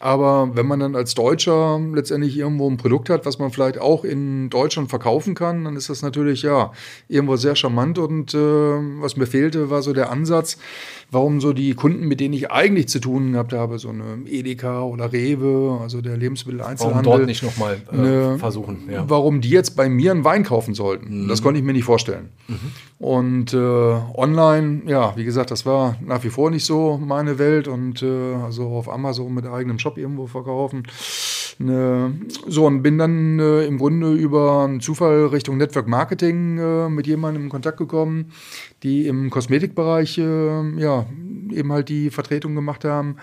[0.00, 4.04] Aber wenn man dann als Deutscher letztendlich irgendwo ein Produkt hat, was man vielleicht auch
[4.04, 6.72] in Deutschland verkaufen kann, dann ist das natürlich ja
[7.08, 7.98] irgendwo sehr charmant.
[7.98, 10.58] Und äh, was mir fehlte, war so der Ansatz,
[11.10, 14.82] warum so die Kunden, mit denen ich eigentlich zu tun gehabt habe, so eine Edeka
[14.82, 17.06] oder Rewe, also der Lebensmitteleinzelhandel.
[17.06, 18.88] Warum dort nicht nochmal äh, ne, versuchen?
[18.90, 19.04] Ja.
[19.08, 21.28] Warum die jetzt bei mir einen Wein kaufen sollten, mhm.
[21.28, 22.28] das konnte ich mir nicht vorstellen.
[22.46, 22.56] Mhm.
[22.98, 27.68] Und äh, online, ja, wie gesagt, das war nach wie vor nicht so meine Welt
[27.68, 30.82] und äh, also auf Amazon mit eigenem Shop irgendwo verkaufen.
[31.60, 32.14] Ne,
[32.46, 37.08] so, und bin dann äh, im Grunde über einen Zufall Richtung Network Marketing äh, mit
[37.08, 38.30] jemandem in Kontakt gekommen,
[38.84, 41.06] die im Kosmetikbereich äh, ja,
[41.52, 43.16] eben halt die Vertretung gemacht haben.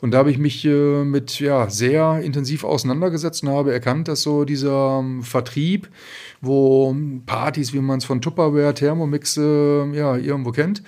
[0.00, 4.22] Und da habe ich mich äh, mit ja, sehr intensiv auseinandergesetzt und habe erkannt, dass
[4.22, 5.88] so dieser ähm, Vertrieb,
[6.40, 6.94] wo
[7.26, 10.82] Partys, wie man es von Tupperware, Thermomix äh, ja, irgendwo kennt,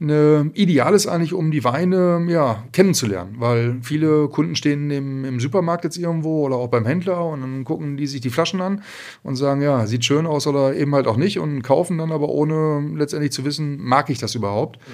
[0.00, 3.36] eine, ideal ist eigentlich, um die Weine ja, kennenzulernen.
[3.38, 7.64] Weil viele Kunden stehen im, im Supermarkt jetzt irgendwo oder auch beim Händler und dann
[7.64, 8.82] gucken die sich die Flaschen an
[9.22, 12.28] und sagen, ja, sieht schön aus oder eben halt auch nicht und kaufen dann aber
[12.28, 14.78] ohne letztendlich zu wissen, mag ich das überhaupt.
[14.78, 14.92] Mhm.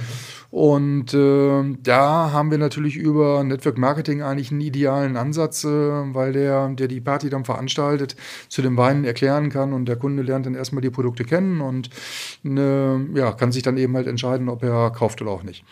[0.54, 6.32] Und äh, da haben wir natürlich über Network Marketing eigentlich einen idealen Ansatz, äh, weil
[6.32, 8.14] der, der die Party dann veranstaltet,
[8.48, 11.90] zu den Weinen erklären kann und der Kunde lernt dann erstmal die Produkte kennen und
[12.44, 15.64] äh, ja, kann sich dann eben halt entscheiden, ob er kauft oder auch nicht.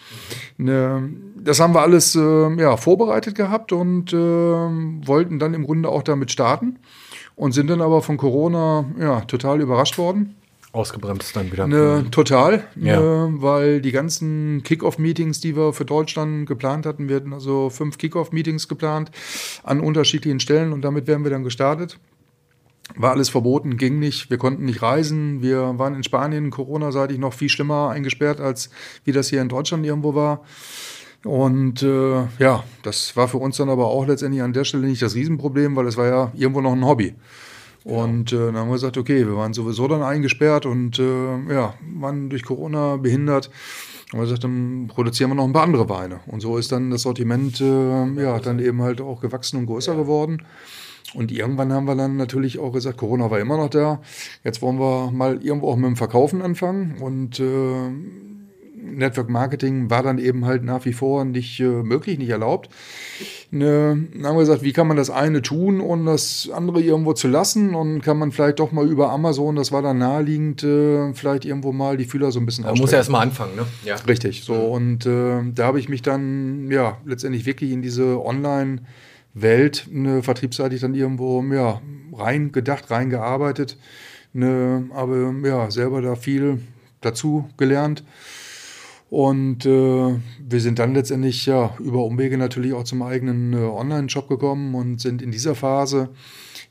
[0.57, 5.91] Ne, das haben wir alles äh, ja, vorbereitet gehabt und äh, wollten dann im Grunde
[5.91, 6.81] auch damit starten
[7.37, 10.35] und sind dann aber von Corona ja, total überrascht worden
[10.73, 11.67] ausgebremst dann wieder.
[11.67, 12.99] Ne, total, ja.
[12.99, 17.99] ne, weil die ganzen Kickoff-Meetings, die wir für Deutschland geplant hatten, wir hatten also fünf
[17.99, 19.11] Kickoff-Meetings geplant
[19.63, 21.99] an unterschiedlichen Stellen und damit wären wir dann gestartet.
[22.97, 27.33] War alles verboten, ging nicht, wir konnten nicht reisen, wir waren in Spanien Corona-seitig noch
[27.33, 28.71] viel schlimmer eingesperrt, als
[29.05, 30.43] wie das hier in Deutschland irgendwo war.
[31.25, 35.03] Und äh, ja, das war für uns dann aber auch letztendlich an der Stelle nicht
[35.03, 37.15] das Riesenproblem, weil es war ja irgendwo noch ein Hobby.
[37.85, 41.75] Und äh, dann haben wir gesagt, okay, wir waren sowieso dann eingesperrt und äh, ja,
[41.97, 43.51] waren durch Corona behindert.
[44.13, 46.21] Und wir gesagt, dann produzieren wir noch ein paar andere Weine.
[46.27, 49.97] Und so ist dann das Sortiment äh, ja dann eben halt auch gewachsen und größer
[49.97, 50.43] geworden.
[51.15, 54.01] Und irgendwann haben wir dann natürlich auch gesagt, Corona war immer noch da.
[54.45, 56.99] Jetzt wollen wir mal irgendwo auch mit dem Verkaufen anfangen.
[57.01, 57.91] Und äh,
[58.83, 62.69] Network Marketing war dann eben halt nach wie vor nicht äh, möglich, nicht erlaubt.
[63.51, 67.13] Ne, dann haben wir gesagt, wie kann man das eine tun und das andere irgendwo
[67.13, 71.13] zu lassen und kann man vielleicht doch mal über Amazon, das war dann naheliegend, äh,
[71.15, 73.67] vielleicht irgendwo mal die Fühler so ein bisschen Man muss ja erst mal anfangen, ne?
[73.85, 73.97] Ja.
[73.97, 78.81] Richtig, so und äh, da habe ich mich dann ja letztendlich wirklich in diese Online-
[79.35, 81.81] Welt, ne, vertriebsseitig dann irgendwo ja,
[82.13, 83.79] rein gedacht, reingearbeitet.
[84.35, 86.61] Ne, aber ja, selber da viel
[87.01, 88.05] dazu gelernt.
[89.13, 94.27] Und äh, wir sind dann letztendlich ja über Umwege natürlich auch zum eigenen äh, Online-Shop
[94.27, 96.09] gekommen und sind in dieser Phase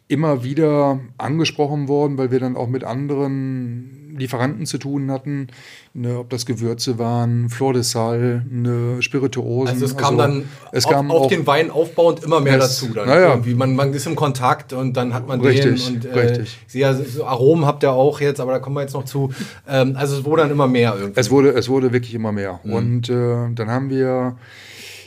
[0.08, 5.47] immer wieder angesprochen worden, weil wir dann auch mit anderen Lieferanten zu tun hatten,
[5.93, 9.74] ne, ob das Gewürze waren, Flor de Sal, ne, Spirituosen.
[9.74, 12.80] Also es kam also, dann es auf, kam auf den Wein aufbauend immer mehr es,
[12.80, 12.93] dazu.
[12.93, 13.30] Dann naja.
[13.30, 13.54] irgendwie.
[13.54, 15.95] Man, man ist im Kontakt und dann hat man richtig, den.
[15.95, 16.60] Und, äh, richtig.
[16.74, 19.32] Ja, so Aromen habt ihr auch jetzt, aber da kommen wir jetzt noch zu.
[19.67, 21.19] Ähm, also es wurde dann immer mehr irgendwie.
[21.19, 22.60] Es wurde, es wurde wirklich immer mehr.
[22.63, 22.74] Mhm.
[22.74, 24.38] Und äh, dann haben wir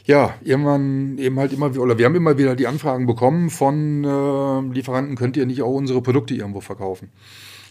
[0.04, 4.74] ja, irgendwann eben halt immer, oder wir haben immer wieder die Anfragen bekommen von äh,
[4.74, 7.10] Lieferanten, könnt ihr nicht auch unsere Produkte irgendwo verkaufen?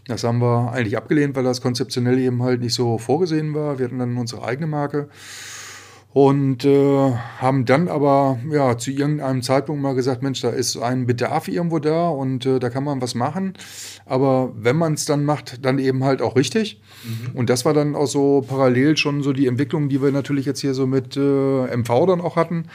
[0.07, 3.79] Das haben wir eigentlich abgelehnt, weil das konzeptionell eben halt nicht so vorgesehen war.
[3.79, 5.07] Wir hatten dann unsere eigene Marke.
[6.13, 11.07] Und äh, haben dann aber ja zu irgendeinem Zeitpunkt mal gesagt, Mensch, da ist ein
[11.07, 13.53] Bedarf irgendwo da und äh, da kann man was machen.
[14.05, 16.79] Aber wenn man es dann macht, dann eben halt auch richtig.
[17.03, 17.35] Mhm.
[17.35, 20.61] Und das war dann auch so parallel schon so die Entwicklung, die wir natürlich jetzt
[20.61, 22.65] hier so mit äh, MV dann auch hatten,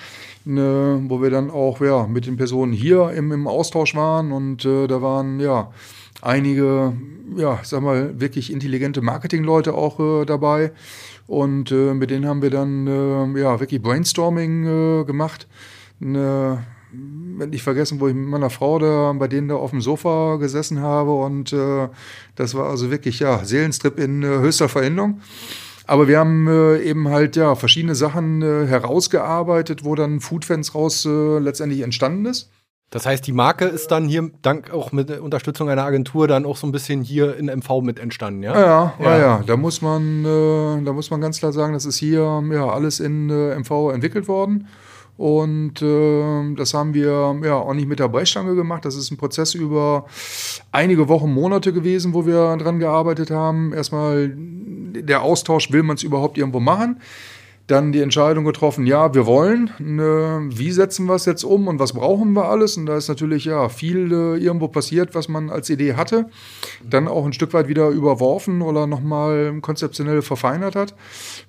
[0.44, 4.64] ne, wo wir dann auch ja mit den Personen hier im, im Austausch waren und
[4.64, 5.70] äh, da waren ja
[6.22, 6.94] einige,
[7.36, 10.72] ja, sag mal, wirklich intelligente Marketingleute auch äh, dabei.
[11.28, 15.46] Und äh, mit denen haben wir dann äh, ja, wirklich Brainstorming äh, gemacht.
[16.00, 20.36] Ne, nicht vergessen, wo ich mit meiner Frau da bei denen da auf dem Sofa
[20.36, 21.12] gesessen habe.
[21.12, 21.88] Und äh,
[22.34, 25.20] das war also wirklich ja, Seelenstrip in äh, höchster Veränderung.
[25.86, 31.04] Aber wir haben äh, eben halt ja verschiedene Sachen äh, herausgearbeitet, wo dann Foodfans raus
[31.04, 32.50] äh, letztendlich entstanden ist.
[32.90, 36.56] Das heißt, die Marke ist dann hier dank auch mit Unterstützung einer Agentur dann auch
[36.56, 38.54] so ein bisschen hier in MV mit entstanden, ja?
[38.58, 39.18] Ja, ja, ja.
[39.18, 39.42] ja.
[39.46, 43.00] Da muss man, äh, da muss man ganz klar sagen, das ist hier ja alles
[43.00, 44.68] in äh, MV entwickelt worden.
[45.18, 48.84] Und äh, das haben wir ja auch nicht mit der Brechstange gemacht.
[48.84, 50.06] Das ist ein Prozess über
[50.70, 53.74] einige Wochen, Monate gewesen, wo wir dran gearbeitet haben.
[53.74, 57.00] Erstmal der Austausch, will man es überhaupt irgendwo machen?
[57.68, 61.78] Dann die Entscheidung getroffen, ja, wir wollen, ne, wie setzen wir es jetzt um und
[61.78, 62.78] was brauchen wir alles?
[62.78, 66.30] Und da ist natürlich ja viel äh, irgendwo passiert, was man als Idee hatte,
[66.82, 70.94] dann auch ein Stück weit wieder überworfen oder nochmal konzeptionell verfeinert hat,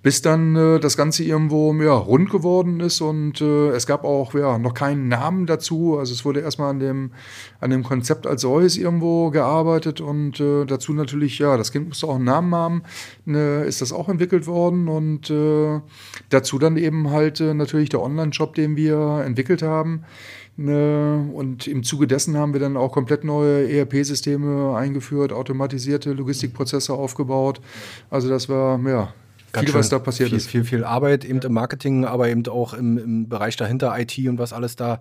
[0.03, 4.33] bis dann äh, das Ganze irgendwo ja, rund geworden ist und äh, es gab auch
[4.33, 5.97] ja, noch keinen Namen dazu.
[5.97, 7.11] Also es wurde erstmal an dem,
[7.61, 12.07] an dem Konzept als solches irgendwo gearbeitet und äh, dazu natürlich, ja, das Kind musste
[12.07, 12.83] auch einen Namen haben,
[13.23, 15.79] ne, ist das auch entwickelt worden und äh,
[16.29, 20.03] Dazu dann eben halt äh, natürlich der Online-Shop, den wir entwickelt haben.
[20.57, 26.93] Ne, und im Zuge dessen haben wir dann auch komplett neue ERP-Systeme eingeführt, automatisierte Logistikprozesse
[26.93, 27.61] aufgebaut.
[28.09, 29.13] Also das war ja
[29.51, 30.49] Ganz viel, was da passiert viel, ist.
[30.49, 34.37] Viel, viel Arbeit eben im Marketing, aber eben auch im, im Bereich dahinter, IT und
[34.37, 34.99] was alles da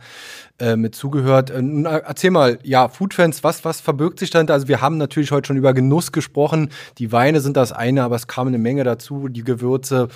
[0.59, 1.51] äh, mit zugehört.
[1.51, 4.55] Äh, erzähl mal, ja, Foodfans, was, was verbirgt sich dahinter?
[4.55, 6.71] Also wir haben natürlich heute schon über Genuss gesprochen.
[6.99, 9.29] Die Weine sind das eine, aber es kam eine Menge dazu.
[9.29, 10.09] Die Gewürze,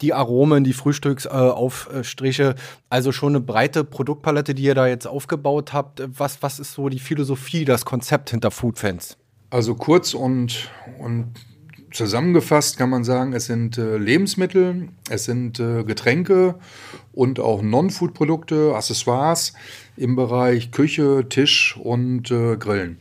[0.00, 2.50] die Aromen, die Frühstücksaufstriche.
[2.50, 2.54] Äh,
[2.88, 6.02] also schon eine breite Produktpalette, die ihr da jetzt aufgebaut habt.
[6.06, 9.16] Was, was ist so die Philosophie, das Konzept hinter Foodfans?
[9.50, 11.34] Also kurz und, und
[11.96, 16.56] Zusammengefasst kann man sagen, es sind äh, Lebensmittel, es sind äh, Getränke
[17.14, 19.54] und auch Non-Food-Produkte, Accessoires
[19.96, 22.98] im Bereich Küche, Tisch und äh, Grillen.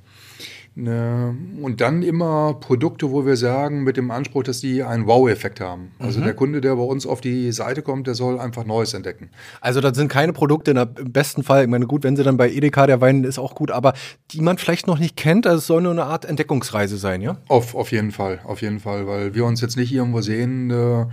[0.77, 5.61] Ne, und dann immer Produkte, wo wir sagen, mit dem Anspruch, dass die einen Wow-Effekt
[5.61, 5.91] haben.
[5.99, 6.25] Also mhm.
[6.25, 9.29] der Kunde, der bei uns auf die Seite kommt, der soll einfach Neues entdecken.
[9.61, 12.51] Also das sind keine Produkte, im besten Fall, ich meine, gut, wenn sie dann bei
[12.51, 13.93] Edeka, der Wein ist auch gut, aber
[14.31, 17.37] die man vielleicht noch nicht kennt, also es soll nur eine Art Entdeckungsreise sein, ja?
[17.47, 21.05] Auf, auf jeden Fall, auf jeden Fall, weil wir uns jetzt nicht irgendwo sehen, äh,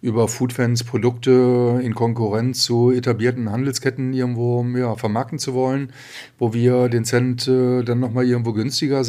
[0.00, 5.92] über Foodfans Produkte in Konkurrenz zu etablierten Handelsketten irgendwo ja, vermarkten zu wollen,
[6.38, 9.07] wo wir den Cent äh, dann nochmal irgendwo günstiger sind,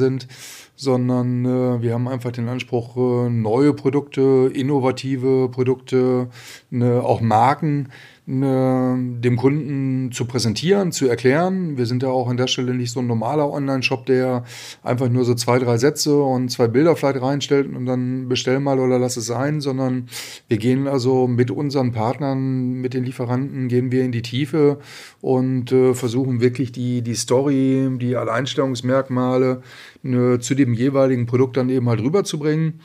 [0.76, 6.30] sondern äh, wir haben einfach den Anspruch, äh, neue Produkte, innovative Produkte,
[6.70, 7.90] ne, auch Marken
[8.32, 11.78] dem Kunden zu präsentieren, zu erklären.
[11.78, 14.44] Wir sind ja auch an der Stelle nicht so ein normaler Online-Shop, der
[14.84, 18.80] einfach nur so zwei, drei Sätze und zwei Bilder vielleicht reinstellt und dann bestell mal
[18.80, 20.10] oder lass es sein, sondern
[20.48, 24.78] wir gehen also mit unseren Partnern, mit den Lieferanten, gehen wir in die Tiefe
[25.22, 29.64] und äh, versuchen wirklich die, die Story, die Alleinstellungsmerkmale
[30.04, 32.80] ne, zu dem jeweiligen Produkt dann eben halt rüberzubringen.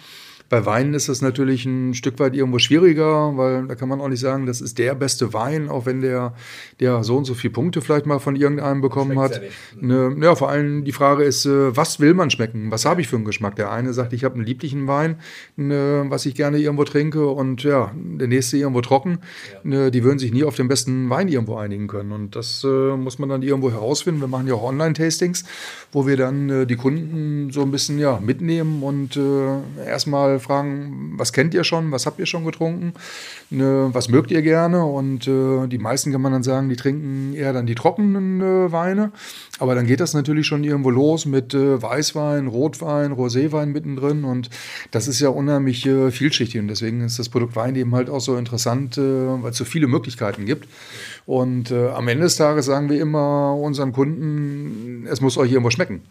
[0.55, 4.07] Bei Weinen ist das natürlich ein Stück weit irgendwo schwieriger, weil da kann man auch
[4.07, 6.33] nicht sagen, das ist der beste Wein, auch wenn der,
[6.79, 9.43] der so und so viele Punkte vielleicht mal von irgendeinem bekommen hat.
[9.43, 9.49] Ja,
[9.81, 12.71] ne, ja, vor allem die Frage ist, äh, was will man schmecken?
[12.71, 13.57] Was habe ich für einen Geschmack?
[13.57, 15.17] Der eine sagt, ich habe einen lieblichen Wein,
[15.57, 19.19] ne, was ich gerne irgendwo trinke und ja, der nächste irgendwo trocken.
[19.53, 19.59] Ja.
[19.65, 22.13] Ne, die würden sich nie auf den besten Wein irgendwo einigen können.
[22.13, 24.21] Und das äh, muss man dann irgendwo herausfinden.
[24.21, 25.43] Wir machen ja auch Online-Tastings,
[25.91, 31.15] wo wir dann äh, die Kunden so ein bisschen ja, mitnehmen und äh, erstmal fragen,
[31.17, 32.95] was kennt ihr schon, was habt ihr schon getrunken,
[33.51, 34.85] ne, was mögt ihr gerne?
[34.85, 38.73] Und äh, die meisten kann man dann sagen, die trinken eher dann die trockenen äh,
[38.73, 39.13] Weine,
[39.59, 44.25] aber dann geht das natürlich schon irgendwo los mit äh, Weißwein, Rotwein, Roséwein mittendrin.
[44.25, 44.51] Und
[44.91, 46.61] das ist ja unheimlich äh, vielschichtig.
[46.61, 49.65] Und deswegen ist das Produkt Wein eben halt auch so interessant, äh, weil es so
[49.65, 50.69] viele Möglichkeiten gibt.
[51.27, 55.71] Und äh, am Ende des Tages sagen wir immer unseren Kunden, es muss euch irgendwo
[55.71, 56.03] schmecken.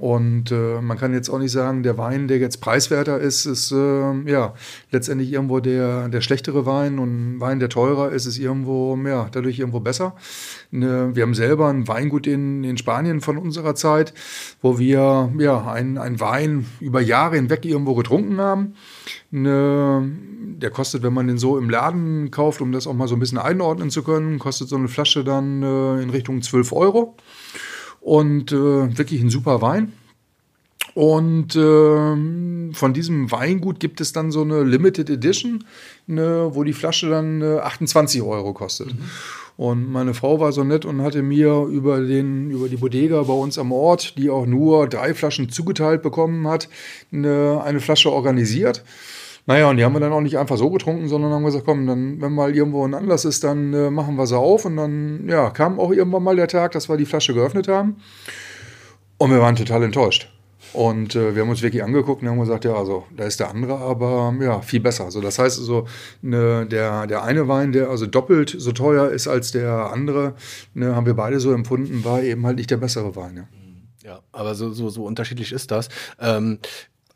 [0.00, 3.70] Und äh, man kann jetzt auch nicht sagen, der Wein, der jetzt preiswerter ist, ist
[3.70, 4.54] äh, ja
[4.90, 9.58] letztendlich irgendwo der, der schlechtere Wein und Wein, der teurer ist, ist irgendwo, ja, dadurch
[9.58, 10.16] irgendwo besser.
[10.70, 14.14] Ne, wir haben selber ein Weingut in, in Spanien von unserer Zeit,
[14.62, 18.76] wo wir ja einen, einen Wein über Jahre hinweg irgendwo getrunken haben.
[19.30, 20.10] Ne,
[20.56, 23.20] der kostet, wenn man den so im Laden kauft, um das auch mal so ein
[23.20, 27.16] bisschen einordnen zu können, kostet so eine Flasche dann äh, in Richtung 12 Euro
[28.10, 29.92] und äh, wirklich ein super Wein.
[30.94, 35.62] Und äh, von diesem Weingut gibt es dann so eine Limited Edition,
[36.08, 38.88] ne, wo die Flasche dann äh, 28 Euro kostet.
[38.88, 39.04] Mhm.
[39.56, 43.32] Und meine Frau war so nett und hatte mir über, den, über die Bodega bei
[43.32, 46.68] uns am Ort, die auch nur drei Flaschen zugeteilt bekommen hat,
[47.12, 48.82] eine, eine Flasche organisiert.
[49.50, 51.84] Naja, und die haben wir dann auch nicht einfach so getrunken, sondern haben gesagt, komm,
[51.84, 54.64] dann, wenn mal irgendwo ein Anlass ist, dann äh, machen wir sie auf.
[54.64, 57.96] Und dann, ja, kam auch irgendwann mal der Tag, dass wir die Flasche geöffnet haben.
[59.18, 60.30] Und wir waren total enttäuscht.
[60.72, 63.50] Und äh, wir haben uns wirklich angeguckt und haben gesagt, ja, also da ist der
[63.50, 65.06] andere, aber ja, viel besser.
[65.06, 65.88] Also das heißt also,
[66.22, 70.34] ne, der, der eine Wein, der also doppelt so teuer ist als der andere,
[70.74, 73.36] ne, haben wir beide so empfunden, war eben halt nicht der bessere Wein.
[73.38, 73.48] Ja.
[74.02, 75.88] Ja, aber so, so, so unterschiedlich ist das.
[76.18, 76.58] Ähm,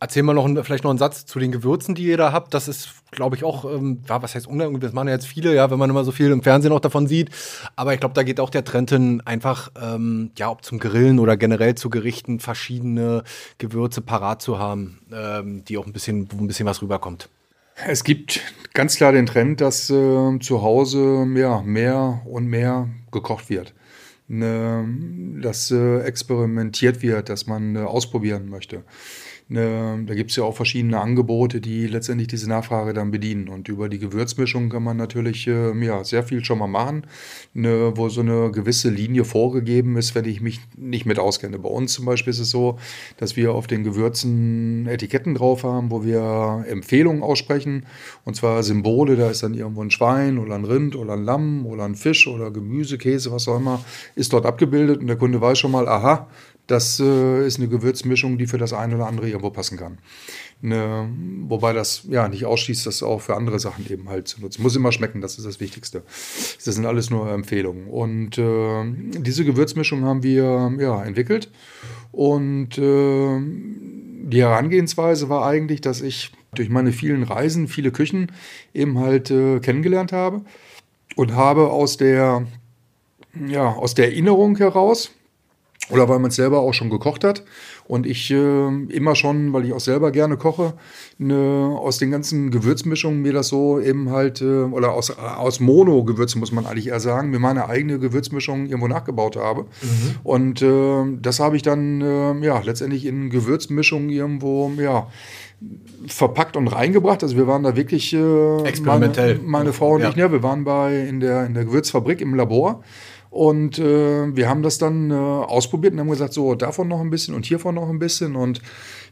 [0.05, 2.53] Erzähl mal noch vielleicht noch einen Satz zu den Gewürzen, die ihr da habt.
[2.53, 4.79] Das ist, glaube ich, auch, ähm, ja, was heißt Ungarn?
[4.79, 7.07] Das machen ja jetzt viele, ja, wenn man immer so viel im Fernsehen auch davon
[7.07, 7.31] sieht.
[7.75, 11.19] Aber ich glaube, da geht auch der Trend hin, einfach, ähm, ja, ob zum Grillen
[11.19, 13.25] oder generell zu Gerichten verschiedene
[13.57, 17.31] Gewürze parat zu haben, ähm, die auch ein bisschen, wo ein bisschen was rüberkommt.
[17.89, 18.43] Es gibt
[18.75, 23.73] ganz klar den Trend, dass äh, zu Hause ja, mehr und mehr gekocht wird.
[24.29, 24.87] Ne,
[25.41, 28.85] dass äh, experimentiert wird, dass man äh, ausprobieren möchte.
[29.47, 33.49] Ne, da gibt es ja auch verschiedene Angebote, die letztendlich diese Nachfrage dann bedienen.
[33.49, 37.07] Und über die Gewürzmischung kann man natürlich äh, ja, sehr viel schon mal machen,
[37.53, 41.59] ne, wo so eine gewisse Linie vorgegeben ist, wenn ich mich nicht mit auskenne.
[41.59, 42.79] Bei uns zum Beispiel ist es so,
[43.19, 47.85] dass wir auf den Gewürzen Etiketten drauf haben, wo wir Empfehlungen aussprechen.
[48.25, 51.67] Und zwar Symbole, da ist dann irgendwo ein Schwein oder ein Rind oder ein Lamm
[51.67, 55.01] oder ein Fisch oder Gemüse, Käse, was auch immer, ist dort abgebildet.
[55.01, 56.29] Und der Kunde weiß schon mal, aha,
[56.67, 59.99] das äh, ist eine Gewürzmischung, die für das eine oder andere irgendwo passen kann.
[60.63, 61.11] Ne,
[61.47, 64.63] wobei das ja nicht ausschließt, das auch für andere Sachen eben halt zu nutzen.
[64.63, 66.03] Muss immer schmecken, das ist das Wichtigste.
[66.65, 67.89] Das sind alles nur Empfehlungen.
[67.89, 68.85] Und äh,
[69.21, 71.51] diese Gewürzmischung haben wir ja entwickelt.
[72.13, 73.41] Und äh,
[74.27, 78.33] die Herangehensweise war eigentlich, dass ich durch meine vielen Reisen, viele Küchen
[78.73, 80.43] eben halt äh, kennengelernt habe
[81.17, 82.47] und habe aus der,
[83.47, 85.11] ja, aus der Erinnerung heraus,
[85.91, 87.45] oder weil man es selber auch schon gekocht hat.
[87.87, 90.73] Und ich äh, immer schon, weil ich auch selber gerne koche,
[91.19, 96.41] ne, aus den ganzen Gewürzmischungen mir das so eben halt, äh, oder aus, aus Mono-Gewürzen
[96.41, 99.63] muss man eigentlich eher sagen, mir meine eigene Gewürzmischung irgendwo nachgebaut habe.
[99.83, 100.15] Mhm.
[100.23, 105.09] Und äh, das habe ich dann äh, ja letztendlich in Gewürzmischungen irgendwo, ja,
[106.07, 107.23] verpackt und reingebracht.
[107.23, 109.37] Also wir waren da wirklich äh, experimentell.
[109.37, 110.11] Meine, meine Frau und ja.
[110.11, 112.83] ich, ne, wir waren bei in der, in der Gewürzfabrik im Labor
[113.35, 117.11] und äh, wir haben das dann äh, ausprobiert und haben gesagt, so davon noch ein
[117.11, 118.37] bisschen und hiervon noch ein bisschen.
[118.37, 118.63] Und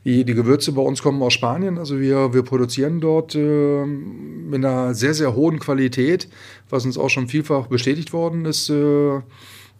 [0.04, 1.76] die, die Gewürze bei uns kommen aus Spanien.
[1.76, 6.28] Also wir, wir produzieren dort äh, mit einer sehr, sehr hohen Qualität,
[6.70, 8.70] was uns auch schon vielfach bestätigt worden ist.
[8.70, 9.22] Äh,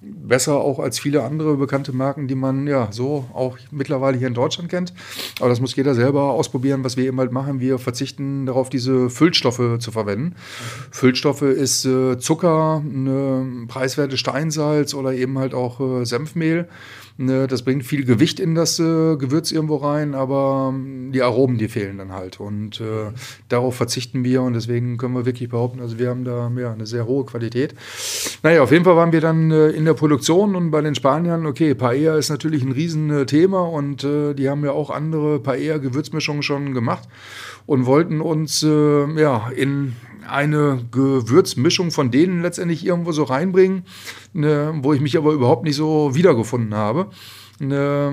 [0.03, 4.35] besser auch als viele andere bekannte Marken, die man ja so auch mittlerweile hier in
[4.35, 4.93] Deutschland kennt.
[5.39, 7.61] Aber das muss jeder selber ausprobieren, was wir eben halt machen.
[7.61, 10.35] Wir verzichten darauf, diese Füllstoffe zu verwenden.
[10.91, 16.69] Füllstoffe ist äh, Zucker, eine preiswerte Steinsalz oder eben halt auch äh, Senfmehl.
[17.19, 21.59] Ne, das bringt viel Gewicht in das äh, Gewürz irgendwo rein, aber ähm, die Aromen,
[21.59, 22.41] die fehlen dann halt.
[22.41, 23.13] Und äh,
[23.51, 26.87] darauf verzichten wir und deswegen können wir wirklich behaupten, also wir haben da ja, eine
[26.87, 27.75] sehr hohe Qualität.
[28.43, 31.45] Naja, auf jeden Fall waren wir dann äh, in der Produktion und bei den Spaniern,
[31.45, 36.73] okay, Paella ist natürlich ein Riesenthema und äh, die haben ja auch andere Paella-Gewürzmischungen schon
[36.73, 37.09] gemacht
[37.67, 39.95] und wollten uns äh, ja in
[40.29, 43.85] eine Gewürzmischung von denen letztendlich irgendwo so reinbringen,
[44.33, 47.09] ne, wo ich mich aber überhaupt nicht so wiedergefunden habe.
[47.59, 48.13] Ne,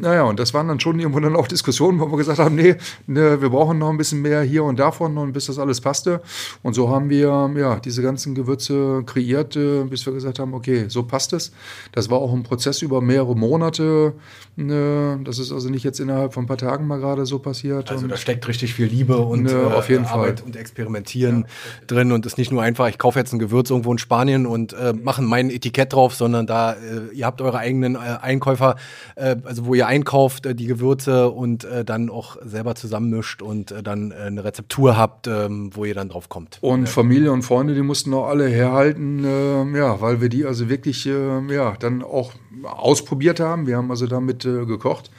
[0.00, 2.76] naja, und das waren dann schon irgendwo dann auch Diskussionen, wo wir gesagt haben, nee,
[3.06, 6.22] ne, wir brauchen noch ein bisschen mehr hier und davon und bis das alles passte.
[6.62, 10.86] Und so haben wir ja diese ganzen Gewürze kreiert, äh, bis wir gesagt haben, okay,
[10.88, 11.52] so passt es.
[11.92, 14.14] Das war auch ein Prozess über mehrere Monate.
[14.60, 17.90] Ne, das ist also nicht jetzt innerhalb von ein paar Tagen mal gerade so passiert.
[17.90, 20.46] Also da steckt richtig viel Liebe und ne, auf jeden äh, Arbeit Fall.
[20.46, 21.46] und Experimentieren ja.
[21.86, 24.72] drin und ist nicht nur einfach, ich kaufe jetzt ein Gewürz irgendwo in Spanien und
[24.72, 28.76] äh, mache ein kein Etikett drauf, sondern da, äh, ihr habt eure eigenen äh, Einkäufer,
[29.16, 33.72] äh, also wo ihr einkauft, äh, die Gewürze und äh, dann auch selber zusammenmischt und
[33.72, 36.58] äh, dann äh, eine Rezeptur habt, ähm, wo ihr dann drauf kommt.
[36.60, 40.68] Und Familie und Freunde, die mussten auch alle herhalten, äh, ja, weil wir die also
[40.68, 42.32] wirklich, äh, ja, dann auch
[42.62, 43.66] ausprobiert haben.
[43.66, 45.10] Wir haben also damit äh, gekocht.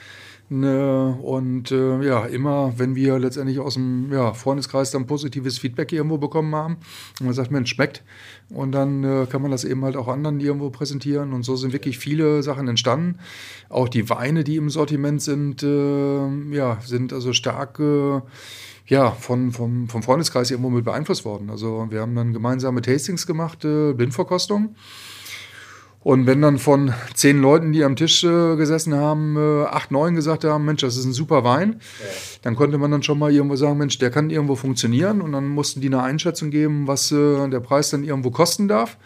[0.54, 5.90] Ne, und äh, ja, immer, wenn wir letztendlich aus dem ja, Freundeskreis dann positives Feedback
[5.92, 6.76] irgendwo bekommen haben
[7.20, 8.02] und man sagt, Mensch, schmeckt.
[8.50, 11.32] Und dann äh, kann man das eben halt auch anderen irgendwo präsentieren.
[11.32, 13.18] Und so sind wirklich viele Sachen entstanden.
[13.70, 18.20] Auch die Weine, die im Sortiment sind, äh, ja, sind also stark äh,
[18.86, 21.48] ja, von, vom, vom Freundeskreis irgendwo mit beeinflusst worden.
[21.48, 24.74] Also wir haben dann gemeinsame Tastings gemacht, äh, Blindverkostung.
[26.04, 30.14] Und wenn dann von zehn Leuten, die am Tisch äh, gesessen haben, äh, acht, neun
[30.14, 32.06] gesagt haben, Mensch, das ist ein super Wein, ja.
[32.42, 35.20] dann konnte man dann schon mal irgendwo sagen, Mensch, der kann irgendwo funktionieren.
[35.20, 38.96] Und dann mussten die eine Einschätzung geben, was äh, der Preis dann irgendwo kosten darf.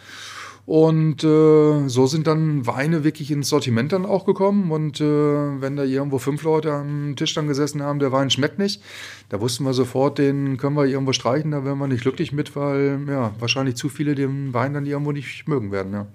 [0.65, 4.73] Und äh, so sind dann Weine wirklich ins Sortiment dann auch gekommen.
[4.73, 8.59] Und äh, wenn da irgendwo fünf Leute am Tisch dann gesessen haben, der Wein schmeckt
[8.59, 8.83] nicht,
[9.29, 12.57] da wussten wir sofort, den können wir irgendwo streichen, da wären wir nicht glücklich mit,
[12.57, 15.93] weil ja, wahrscheinlich zu viele den Wein dann irgendwo nicht mögen werden.
[15.93, 16.07] Ja.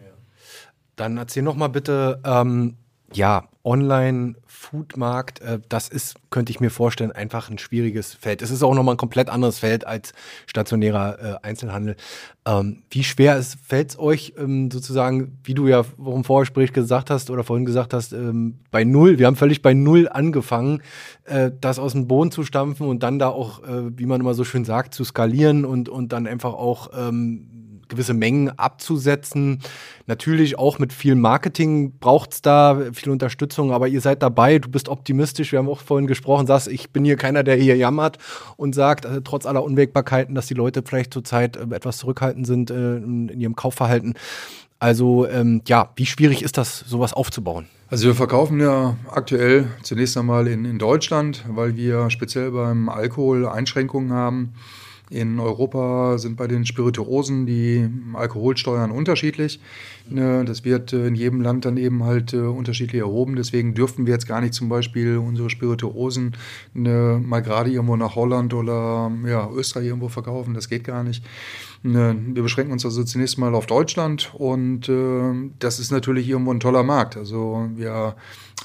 [0.95, 2.77] Dann erzähl noch mal bitte, ähm,
[3.13, 8.41] ja, Online-Foodmarkt, äh, das ist, könnte ich mir vorstellen, einfach ein schwieriges Feld.
[8.41, 10.13] Es ist auch nochmal ein komplett anderes Feld als
[10.47, 11.95] stationärer äh, Einzelhandel.
[12.45, 17.29] Ähm, wie schwer fällt es euch ähm, sozusagen, wie du ja im Vorgespräch gesagt hast
[17.29, 20.81] oder vorhin gesagt hast, ähm, bei Null, wir haben völlig bei Null angefangen,
[21.25, 24.33] äh, das aus dem Boden zu stampfen und dann da auch, äh, wie man immer
[24.33, 27.60] so schön sagt, zu skalieren und, und dann einfach auch ähm,
[27.91, 29.59] gewisse Mengen abzusetzen.
[30.07, 34.69] Natürlich auch mit viel Marketing braucht es da viel Unterstützung, aber ihr seid dabei, du
[34.69, 35.51] bist optimistisch.
[35.51, 38.17] Wir haben auch vorhin gesprochen, sagst, ich bin hier keiner, der hier jammert
[38.57, 42.71] und sagt, äh, trotz aller Unwägbarkeiten, dass die Leute vielleicht zurzeit äh, etwas zurückhaltend sind
[42.71, 44.15] äh, in, ihrem Kaufverhalten.
[44.79, 47.67] Also ähm, ja, wie schwierig ist das, sowas aufzubauen?
[47.89, 53.47] Also wir verkaufen ja aktuell zunächst einmal in, in Deutschland, weil wir speziell beim Alkohol
[53.47, 54.53] Einschränkungen haben.
[55.11, 59.59] In Europa sind bei den Spirituosen die Alkoholsteuern unterschiedlich.
[60.09, 63.35] Ne, das wird äh, in jedem Land dann eben halt äh, unterschiedlich erhoben.
[63.35, 66.37] Deswegen dürften wir jetzt gar nicht zum Beispiel unsere Spirituosen
[66.73, 70.53] ne, mal gerade irgendwo nach Holland oder ja, Österreich irgendwo verkaufen.
[70.53, 71.23] Das geht gar nicht.
[71.83, 76.53] Ne, wir beschränken uns also zunächst mal auf Deutschland und äh, das ist natürlich irgendwo
[76.53, 77.17] ein toller Markt.
[77.17, 78.15] Also wir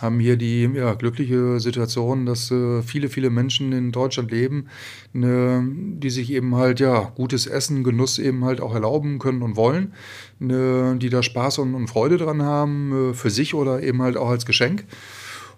[0.03, 4.67] haben hier die ja, glückliche Situation, dass äh, viele, viele Menschen in Deutschland leben,
[5.15, 9.57] ne, die sich eben halt ja gutes Essen, Genuss eben halt auch erlauben können und
[9.57, 9.95] wollen,
[10.39, 14.19] ne, die da Spaß und, und, Freude dran haben, äh, für sich oder eben halt
[14.19, 14.85] auch als Geschenk.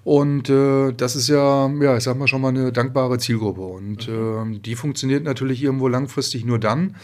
[0.04, 3.60] Und äh, das ist ja, ja, ich sag mal schon mal eine dankbare Zielgruppe.
[3.60, 6.96] Und äh, die funktioniert natürlich irgendwo langfristig nur dann,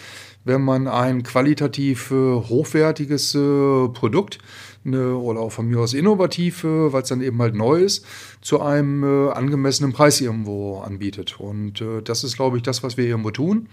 [0.45, 4.38] wenn man ein qualitativ äh, hochwertiges äh, Produkt
[4.84, 8.07] ne, oder auch von mir aus innovativ, äh, weil es dann eben halt neu ist,
[8.40, 11.40] zu einem angemessenen Preis irgendwo anbietet.
[11.40, 13.68] Und das ist, glaube ich, das, was wir irgendwo tun.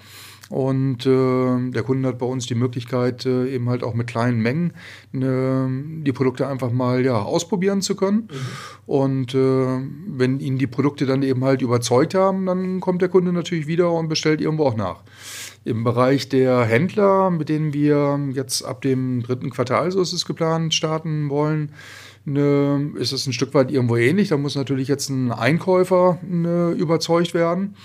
[0.52, 4.42] Und äh, der Kunde hat bei uns die Möglichkeit, äh, eben halt auch mit kleinen
[4.42, 4.74] Mengen
[5.14, 8.28] äh, die Produkte einfach mal ja, ausprobieren zu können.
[8.30, 8.38] Mhm.
[8.86, 13.66] Und wenn ihn die Produkte dann eben halt überzeugt haben, dann kommt der Kunde natürlich
[13.66, 15.04] wieder und bestellt irgendwo auch nach.
[15.64, 20.26] Im Bereich der Händler, mit denen wir jetzt ab dem dritten Quartal, so ist es
[20.26, 21.72] geplant, starten wollen,
[22.26, 24.30] ne, ist es ein Stück weit irgendwo ähnlich.
[24.30, 27.76] Da muss natürlich jetzt ein Einkäufer ne, überzeugt werden.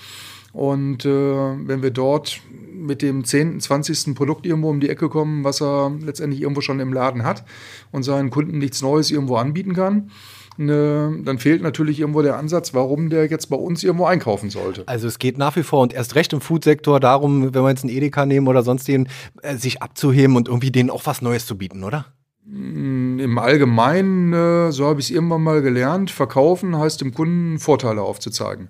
[0.52, 2.40] Und äh, wenn wir dort
[2.72, 4.14] mit dem 10., 20.
[4.14, 7.44] Produkt irgendwo um die Ecke kommen, was er letztendlich irgendwo schon im Laden hat
[7.92, 10.10] und seinen Kunden nichts Neues irgendwo anbieten kann,
[10.56, 14.84] ne, dann fehlt natürlich irgendwo der Ansatz, warum der jetzt bei uns irgendwo einkaufen sollte.
[14.86, 17.84] Also es geht nach wie vor und erst recht im Foodsektor darum, wenn wir jetzt
[17.84, 19.08] einen Edeka nehmen oder sonst den,
[19.42, 22.06] äh, sich abzuheben und irgendwie denen auch was Neues zu bieten, oder?
[22.44, 27.58] Mm, Im Allgemeinen, äh, so habe ich es irgendwann mal gelernt, verkaufen heißt dem Kunden
[27.58, 28.68] Vorteile aufzuzeigen.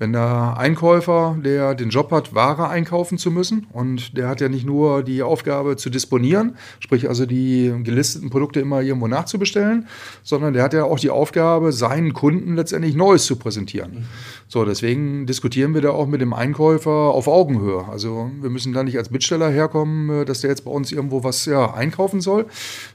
[0.00, 4.48] Wenn der Einkäufer, der den Job hat, Ware einkaufen zu müssen und der hat ja
[4.48, 9.86] nicht nur die Aufgabe zu disponieren, sprich also die gelisteten Produkte immer irgendwo nachzubestellen,
[10.22, 14.06] sondern der hat ja auch die Aufgabe, seinen Kunden letztendlich Neues zu präsentieren.
[14.48, 17.84] So, deswegen diskutieren wir da auch mit dem Einkäufer auf Augenhöhe.
[17.86, 21.24] Also wir müssen da nicht als Bittsteller herkommen, äh, dass der jetzt bei uns irgendwo
[21.24, 22.46] was ja, einkaufen soll,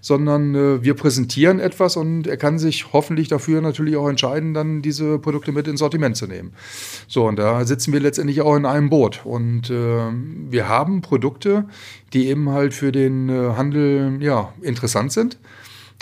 [0.01, 4.81] sondern äh, wir präsentieren etwas und er kann sich hoffentlich dafür natürlich auch entscheiden, dann
[4.81, 6.51] diese Produkte mit ins Sortiment zu nehmen.
[7.07, 9.21] So, und da sitzen wir letztendlich auch in einem Boot.
[9.25, 10.11] Und äh,
[10.49, 11.65] wir haben Produkte,
[12.13, 15.37] die eben halt für den äh, Handel ja, interessant sind.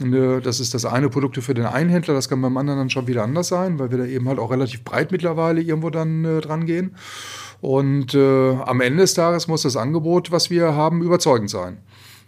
[0.02, 2.90] Äh, das ist das eine Produkte für den einen Händler, das kann beim anderen dann
[2.90, 6.26] schon wieder anders sein, weil wir da eben halt auch relativ breit mittlerweile irgendwo dann
[6.26, 6.96] äh, dran gehen.
[7.62, 11.78] Und äh, am Ende des Tages muss das Angebot, was wir haben, überzeugend sein.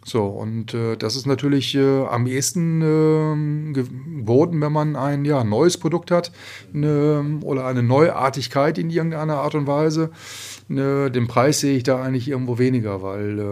[0.07, 5.43] So, und äh, das ist natürlich äh, am ehesten äh, geboten, wenn man ein ja,
[5.43, 6.31] neues Produkt hat
[6.71, 10.11] ne, oder eine Neuartigkeit in irgendeiner Art und Weise.
[10.67, 13.43] Ne, den Preis sehe ich da eigentlich irgendwo weniger, weil äh,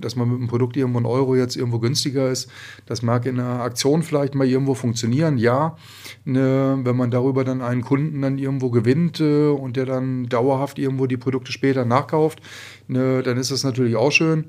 [0.00, 2.50] dass man mit einem Produkt irgendwo ein Euro jetzt irgendwo günstiger ist,
[2.86, 5.76] das mag in einer Aktion vielleicht mal irgendwo funktionieren, ja.
[6.24, 10.78] Ne, wenn man darüber dann einen Kunden dann irgendwo gewinnt äh, und der dann dauerhaft
[10.78, 12.40] irgendwo die Produkte später nachkauft,
[12.86, 14.46] ne, dann ist das natürlich auch schön.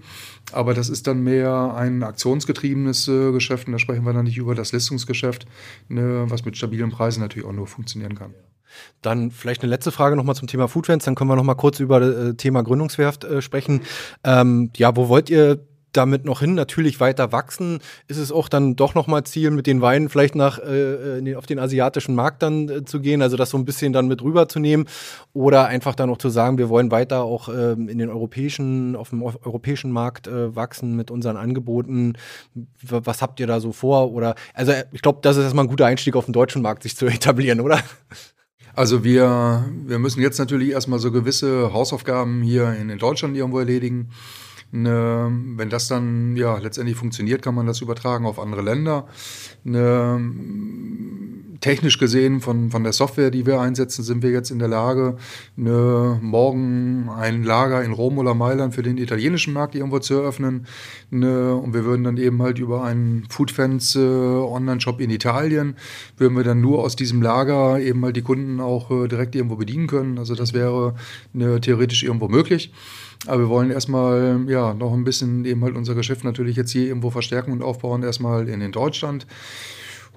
[0.52, 4.38] Aber das ist dann mehr ein aktionsgetriebenes äh, Geschäft und da sprechen wir dann nicht
[4.38, 5.46] über das Listungsgeschäft,
[5.88, 8.34] ne, was mit stabilen Preisen natürlich auch nur funktionieren kann.
[9.02, 12.02] Dann vielleicht eine letzte Frage nochmal zum Thema Foodfans, dann können wir nochmal kurz über
[12.02, 13.82] äh, Thema Gründungswerft äh, sprechen.
[14.24, 17.80] Ähm, ja, wo wollt ihr damit noch hin natürlich weiter wachsen?
[18.08, 21.46] Ist es auch dann doch nochmal Ziel, mit den Weinen vielleicht nach äh, den, auf
[21.46, 24.88] den asiatischen Markt dann äh, zu gehen, also das so ein bisschen dann mit rüberzunehmen
[25.34, 29.10] oder einfach dann auch zu sagen, wir wollen weiter auch äh, in den europäischen, auf
[29.10, 32.14] dem europäischen Markt äh, wachsen mit unseren Angeboten.
[32.82, 34.12] Was habt ihr da so vor?
[34.12, 36.96] Oder also ich glaube, das ist erstmal ein guter Einstieg auf den deutschen Markt, sich
[36.96, 37.80] zu etablieren, oder?
[38.76, 43.60] Also wir, wir müssen jetzt natürlich erstmal so gewisse Hausaufgaben hier in, in Deutschland irgendwo
[43.60, 44.10] erledigen.
[44.76, 49.06] Ne, wenn das dann ja letztendlich funktioniert, kann man das übertragen auf andere Länder.
[49.64, 50.20] Ne,
[51.62, 55.18] technisch gesehen von, von der Software, die wir einsetzen, sind wir jetzt in der Lage,
[55.56, 60.66] ne, morgen ein Lager in Rom oder Mailand für den italienischen Markt irgendwo zu eröffnen.
[61.12, 65.76] Ne, und wir würden dann eben halt über einen Foodfans äh, Online-Shop in Italien,
[66.18, 69.56] würden wir dann nur aus diesem Lager eben halt die Kunden auch äh, direkt irgendwo
[69.56, 70.18] bedienen können.
[70.18, 70.96] Also das wäre
[71.32, 72.74] ne, theoretisch irgendwo möglich.
[73.28, 76.88] Aber wir wollen erstmal ja noch ein bisschen eben halt unser Geschäft natürlich jetzt hier
[76.88, 79.26] irgendwo verstärken und aufbauen, erstmal in, in Deutschland.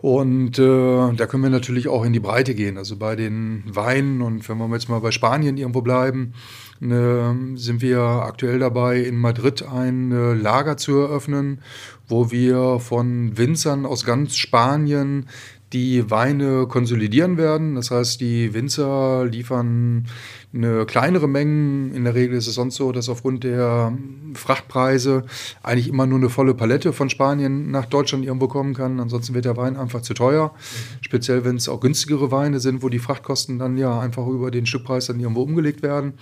[0.02, 2.76] Und äh, da können wir natürlich auch in die Breite gehen.
[2.76, 6.34] Also bei den Weinen und wenn wir jetzt mal bei Spanien irgendwo bleiben,
[6.80, 11.62] ne, sind wir aktuell dabei, in Madrid ein äh, Lager zu eröffnen,
[12.08, 15.28] wo wir von Winzern aus ganz Spanien
[15.72, 17.74] die Weine konsolidieren werden.
[17.74, 20.06] Das heißt, die Winzer liefern
[20.54, 21.94] eine kleinere Menge.
[21.94, 23.96] In der Regel ist es sonst so, dass aufgrund der
[24.34, 25.24] Frachtpreise
[25.62, 29.00] eigentlich immer nur eine volle Palette von Spanien nach Deutschland irgendwo kommen kann.
[29.00, 30.54] Ansonsten wird der Wein einfach zu teuer.
[31.00, 34.66] Speziell, wenn es auch günstigere Weine sind, wo die Frachtkosten dann ja einfach über den
[34.66, 36.14] Stückpreis dann irgendwo umgelegt werden.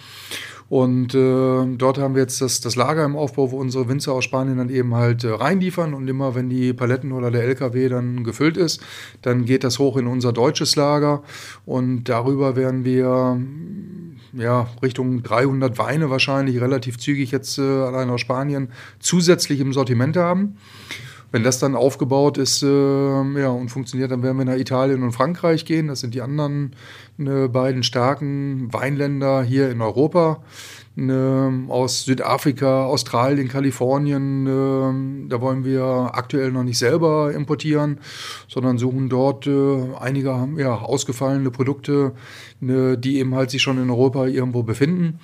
[0.69, 4.25] Und äh, dort haben wir jetzt das, das Lager im Aufbau, wo unsere Winzer aus
[4.25, 5.95] Spanien dann eben halt äh, reinliefern.
[5.95, 8.81] Und immer wenn die Paletten oder der LKW dann gefüllt ist,
[9.23, 11.23] dann geht das hoch in unser deutsches Lager.
[11.67, 13.39] Und darüber werden wir
[14.37, 20.17] ja, Richtung 300 Weine wahrscheinlich relativ zügig jetzt äh, allein aus Spanien zusätzlich im Sortiment
[20.17, 20.57] haben.
[21.35, 25.11] Wenn das dann aufgebaut ist äh, ja, und funktioniert, dann werden wir nach Italien und
[25.11, 25.89] Frankreich gehen.
[25.89, 26.77] Das sind die anderen
[27.19, 30.45] äh, beiden starken Weinländer hier in Europa.
[30.95, 34.45] Ne, aus Südafrika, Australien, Kalifornien.
[34.45, 37.99] Ne, da wollen wir aktuell noch nicht selber importieren,
[38.47, 42.13] sondern suchen dort äh, einige ja, ausgefallene Produkte,
[42.61, 45.19] ne, die eben halt sich schon in Europa irgendwo befinden.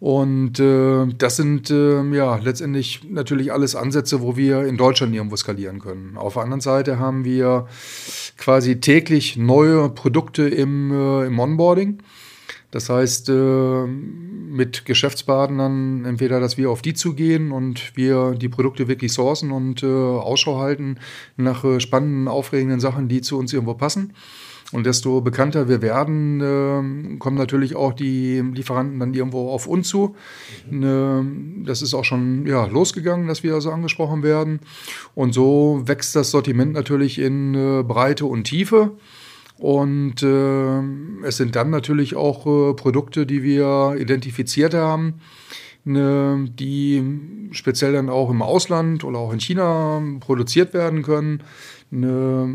[0.00, 5.36] Und äh, das sind äh, ja letztendlich natürlich alles Ansätze, wo wir in Deutschland irgendwo
[5.36, 6.16] skalieren können.
[6.16, 7.68] Auf der anderen Seite haben wir
[8.36, 12.02] quasi täglich neue Produkte im, äh, im Onboarding.
[12.74, 18.88] Das heißt, äh, mit Geschäftspartnern entweder, dass wir auf die zugehen und wir die Produkte
[18.88, 20.98] wirklich sourcen und äh, Ausschau halten
[21.36, 24.12] nach äh, spannenden, aufregenden Sachen, die zu uns irgendwo passen.
[24.74, 29.86] Und desto bekannter wir werden, äh, kommen natürlich auch die Lieferanten dann irgendwo auf uns
[29.86, 30.16] zu.
[30.68, 31.62] Mhm.
[31.62, 34.58] Äh, das ist auch schon ja, losgegangen, dass wir also angesprochen werden.
[35.14, 38.90] Und so wächst das Sortiment natürlich in äh, Breite und Tiefe.
[39.58, 45.20] Und äh, es sind dann natürlich auch äh, Produkte, die wir identifiziert haben,
[45.84, 47.00] ne, die
[47.52, 51.44] speziell dann auch im Ausland oder auch in China produziert werden können.
[51.90, 52.52] Ne,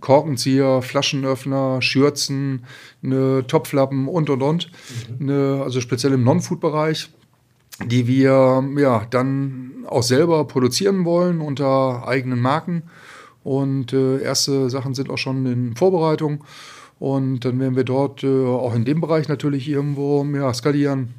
[0.00, 2.64] Korkenzieher, Flaschenöffner, Schürzen,
[3.02, 4.70] ne, Topflappen und und und.
[5.18, 5.26] Mhm.
[5.26, 7.10] Ne, also speziell im Non-Food-Bereich
[7.86, 12.82] die wir ja dann auch selber produzieren wollen unter eigenen Marken
[13.44, 16.44] und äh, erste Sachen sind auch schon in Vorbereitung.
[16.98, 21.14] Und dann werden wir dort äh, auch in dem Bereich natürlich irgendwo ja, skalieren.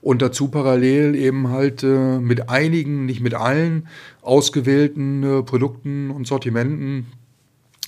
[0.00, 3.88] Und dazu parallel eben halt äh, mit einigen, nicht mit allen,
[4.22, 7.06] ausgewählten äh, Produkten und Sortimenten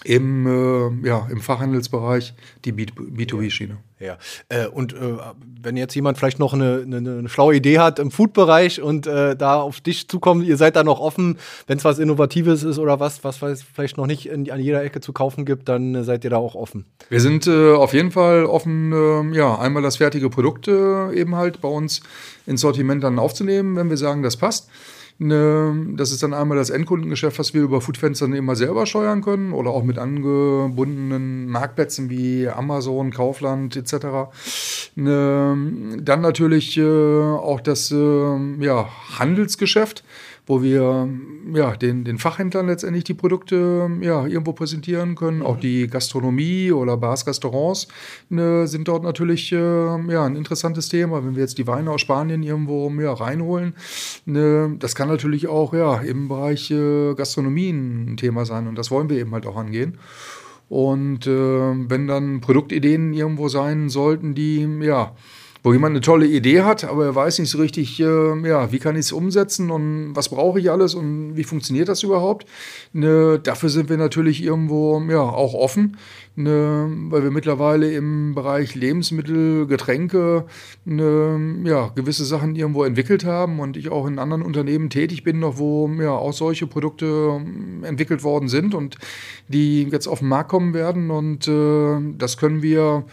[0.05, 3.79] im, äh, ja, im Fachhandelsbereich die B2B-Schiene.
[4.03, 4.97] Ja, äh, und äh,
[5.63, 9.37] wenn jetzt jemand vielleicht noch eine, eine, eine schlaue Idee hat im Food-Bereich und äh,
[9.37, 11.39] da auf dich zukommt, ihr seid da noch offen,
[11.69, 14.83] wenn es was Innovatives ist oder was, was es vielleicht noch nicht in, an jeder
[14.83, 16.85] Ecke zu kaufen gibt, dann äh, seid ihr da auch offen.
[17.11, 21.61] Wir sind äh, auf jeden Fall offen, äh, ja, einmal das fertige Produkt eben halt
[21.61, 22.03] bei uns
[22.47, 24.69] ins Sortiment dann aufzunehmen, wenn wir sagen, das passt.
[25.25, 29.23] Ne, das ist dann einmal das Endkundengeschäft, was wir über Foodfans dann immer selber steuern
[29.23, 33.95] können oder auch mit angebundenen Marktplätzen wie Amazon, Kaufland etc.
[34.97, 40.03] Ne, dann natürlich äh, auch das äh, ja, Handelsgeschäft
[40.47, 41.09] wo wir
[41.55, 45.39] ja, den, den Fachhändlern letztendlich die Produkte ja, irgendwo präsentieren können.
[45.39, 45.47] Mhm.
[45.47, 47.87] Auch die Gastronomie oder Bars, Restaurants
[48.29, 51.25] ne, sind dort natürlich äh, ja, ein interessantes Thema.
[51.25, 53.75] Wenn wir jetzt die Weine aus Spanien irgendwo ja, reinholen,
[54.25, 58.91] ne, das kann natürlich auch ja, im Bereich äh, Gastronomie ein Thema sein und das
[58.91, 59.99] wollen wir eben halt auch angehen.
[60.69, 65.15] Und äh, wenn dann Produktideen irgendwo sein sollten, die ja
[65.63, 68.81] wo jemand eine tolle Idee hat, aber er weiß nicht so richtig, äh, ja, wie
[68.81, 72.47] kann ich es umsetzen und was brauche ich alles und wie funktioniert das überhaupt.
[72.93, 75.99] Ne, dafür sind wir natürlich irgendwo ja auch offen,
[76.35, 80.47] ne, weil wir mittlerweile im Bereich Lebensmittel, Getränke
[80.85, 85.39] ne, ja, gewisse Sachen irgendwo entwickelt haben und ich auch in anderen Unternehmen tätig bin,
[85.39, 87.07] noch wo ja auch solche Produkte
[87.41, 88.99] ähm, entwickelt worden sind und
[89.47, 93.05] die jetzt auf den Markt kommen werden und äh, das können wir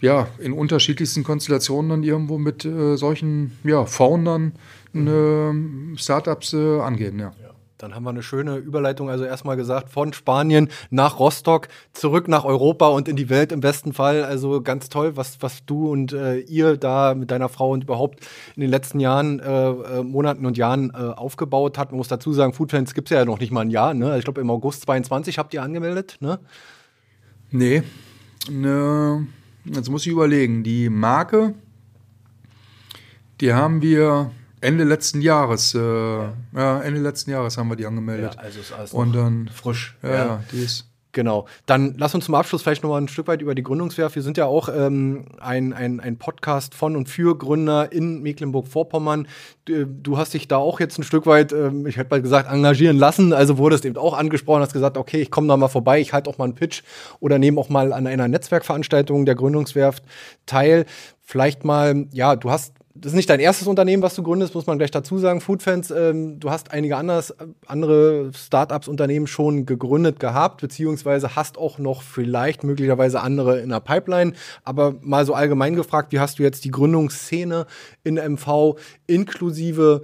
[0.00, 4.52] ja, in unterschiedlichsten Konstellationen dann irgendwo mit äh, solchen ja, Foundern
[4.92, 5.94] mhm.
[5.94, 7.18] äh, Startups äh, angehen.
[7.18, 7.32] Ja.
[7.42, 7.48] ja.
[7.78, 12.44] Dann haben wir eine schöne Überleitung, also erstmal gesagt, von Spanien nach Rostock, zurück nach
[12.44, 14.24] Europa und in die Welt im besten Fall.
[14.24, 18.26] Also ganz toll, was, was du und äh, ihr da mit deiner Frau und überhaupt
[18.56, 21.92] in den letzten Jahren, äh, äh Monaten und Jahren äh, aufgebaut habt.
[21.92, 23.94] Man muss dazu sagen, Foodfans gibt es ja noch nicht mal ein Jahr.
[23.94, 24.18] Ne?
[24.18, 26.16] Ich glaube, im August 22 habt ihr angemeldet.
[26.18, 26.40] Ne?
[27.52, 27.84] Nee.
[28.50, 29.28] Ne
[29.74, 31.54] Jetzt muss ich überlegen, die Marke,
[33.40, 36.34] die haben wir Ende letzten Jahres, äh, ja.
[36.54, 36.80] ja.
[36.80, 38.34] Ende letzten Jahres haben wir die angemeldet.
[38.34, 39.96] Ja, also ist alles Und dann frisch.
[40.02, 40.87] Ja, ja, die ist
[41.18, 41.46] Genau.
[41.66, 44.14] Dann lass uns zum Abschluss vielleicht noch mal ein Stück weit über die Gründungswerft.
[44.14, 49.26] Wir sind ja auch ähm, ein, ein, ein Podcast von und für Gründer in Mecklenburg-Vorpommern.
[49.64, 52.48] Du, du, hast dich da auch jetzt ein Stück weit, ähm, ich hätte mal gesagt,
[52.48, 53.32] engagieren lassen.
[53.32, 56.30] Also wurdest eben auch angesprochen, hast gesagt, okay, ich komme da mal vorbei, ich halte
[56.30, 56.84] auch mal einen Pitch
[57.18, 60.04] oder nehme auch mal an einer Netzwerkveranstaltung der Gründungswerft
[60.46, 60.86] teil.
[61.20, 64.66] Vielleicht mal, ja, du hast das ist nicht dein erstes Unternehmen, was du gründest, muss
[64.66, 65.40] man gleich dazu sagen.
[65.40, 67.34] Foodfans, ähm, du hast einige anders,
[67.66, 73.80] andere Startups, Unternehmen schon gegründet gehabt, beziehungsweise hast auch noch vielleicht möglicherweise andere in der
[73.80, 74.32] Pipeline.
[74.64, 77.66] Aber mal so allgemein gefragt, wie hast du jetzt die Gründungsszene
[78.04, 78.76] in MV
[79.06, 80.02] inklusive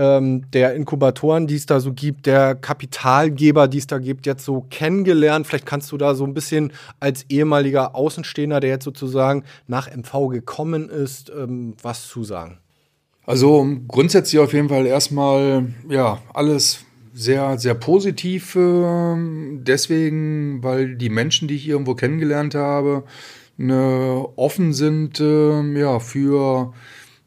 [0.00, 4.46] ähm, der Inkubatoren, die es da so gibt, der Kapitalgeber, die es da gibt, jetzt
[4.46, 5.46] so kennengelernt?
[5.46, 10.28] Vielleicht kannst du da so ein bisschen als ehemaliger Außenstehender, der jetzt sozusagen nach MV
[10.28, 12.58] gekommen ist, ähm, was zu sagen.
[13.26, 18.56] Also grundsätzlich auf jeden Fall erstmal, ja, alles sehr, sehr positiv.
[18.56, 19.16] Äh,
[19.58, 23.04] deswegen, weil die Menschen, die ich irgendwo kennengelernt habe,
[23.58, 26.72] ne, offen sind äh, ja, für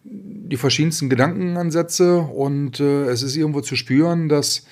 [0.04, 4.66] die verschiedensten Gedankenansätze und äh, es ist irgendwo zu spüren, dass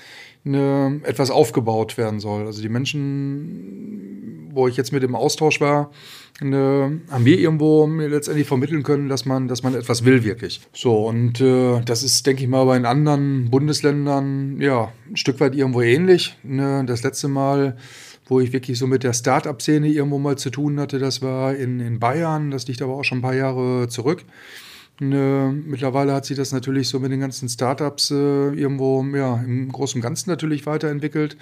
[0.46, 2.46] eine, etwas aufgebaut werden soll.
[2.46, 5.92] Also die Menschen, wo ich jetzt mit im Austausch war,
[6.40, 10.62] eine, haben wir irgendwo mir letztendlich vermitteln können, dass man, dass man etwas will wirklich.
[10.74, 15.40] So und äh, das ist, denke ich mal, bei den anderen Bundesländern ja ein Stück
[15.40, 16.36] weit irgendwo ähnlich.
[16.44, 16.84] Ne?
[16.86, 17.78] Das letzte Mal
[18.28, 21.00] wo ich wirklich so mit der Start-up-Szene irgendwo mal zu tun hatte.
[21.00, 24.24] Das war in, in Bayern, das liegt aber auch schon ein paar Jahre zurück.
[25.00, 29.72] Ne, mittlerweile hat sich das natürlich so mit den ganzen Startups äh, irgendwo ja, im
[29.72, 31.38] Großen und Ganzen natürlich weiterentwickelt.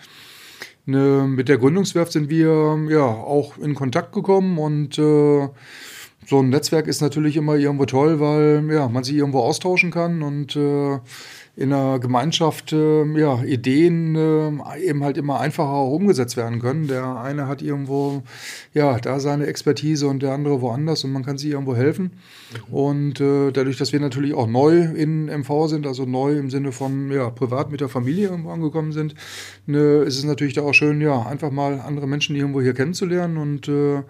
[0.86, 5.50] Ne, mit der Gründungswerft sind wir ja auch in Kontakt gekommen und äh,
[6.26, 10.22] so ein Netzwerk ist natürlich immer irgendwo toll, weil ja, man sich irgendwo austauschen kann
[10.22, 11.00] und äh,
[11.60, 16.88] in einer Gemeinschaft äh, ja, Ideen äh, eben halt immer einfacher umgesetzt werden können.
[16.88, 18.24] Der eine hat irgendwo
[18.74, 22.12] ja da seine Expertise und der andere woanders und man kann sich irgendwo helfen.
[22.70, 22.74] Mhm.
[22.74, 26.72] Und äh, dadurch, dass wir natürlich auch neu in MV sind, also neu im Sinne
[26.72, 29.16] von ja, privat mit der Familie irgendwo angekommen sind,
[29.66, 33.36] ne, ist es natürlich da auch schön, ja, einfach mal andere Menschen irgendwo hier kennenzulernen
[33.36, 34.04] und äh,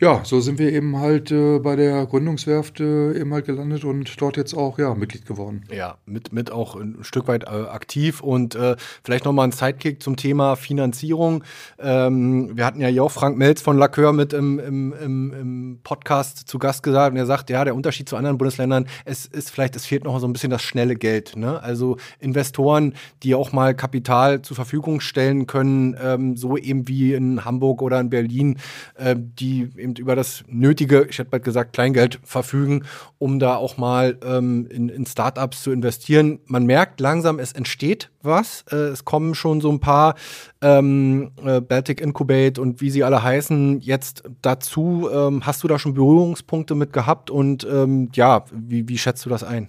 [0.00, 4.20] ja, so sind wir eben halt äh, bei der Gründungswerft äh, eben halt gelandet und
[4.20, 5.64] dort jetzt auch ja, Mitglied geworden.
[5.72, 10.02] Ja, mit, mit auch ein Stück weit äh, aktiv und äh, vielleicht nochmal ein Sidekick
[10.02, 11.44] zum Thema Finanzierung.
[11.78, 15.80] Ähm, wir hatten ja hier auch Frank Melz von Lacœur mit im, im, im, im,
[15.82, 19.50] Podcast zu Gast gesagt und er sagt, ja, der Unterschied zu anderen Bundesländern, es ist
[19.50, 21.36] vielleicht, es fehlt noch so ein bisschen das schnelle Geld.
[21.36, 21.62] Ne?
[21.62, 27.44] Also Investoren, die auch mal Kapital zur Verfügung stellen können, ähm, so eben wie in
[27.44, 28.58] Hamburg oder in Berlin,
[28.96, 32.84] äh, die eben über das nötige, ich hätte bald gesagt, Kleingeld verfügen,
[33.18, 36.40] um da auch mal ähm, in, in Startups zu investieren.
[36.46, 38.64] Man merkt langsam, es entsteht was.
[38.70, 40.16] Äh, es kommen schon so ein paar
[40.60, 45.08] ähm, äh, Baltic Incubate und wie sie alle heißen jetzt dazu.
[45.12, 49.30] Ähm, hast du da schon Berührungspunkte mit gehabt und ähm, ja, wie, wie schätzt du
[49.30, 49.68] das ein?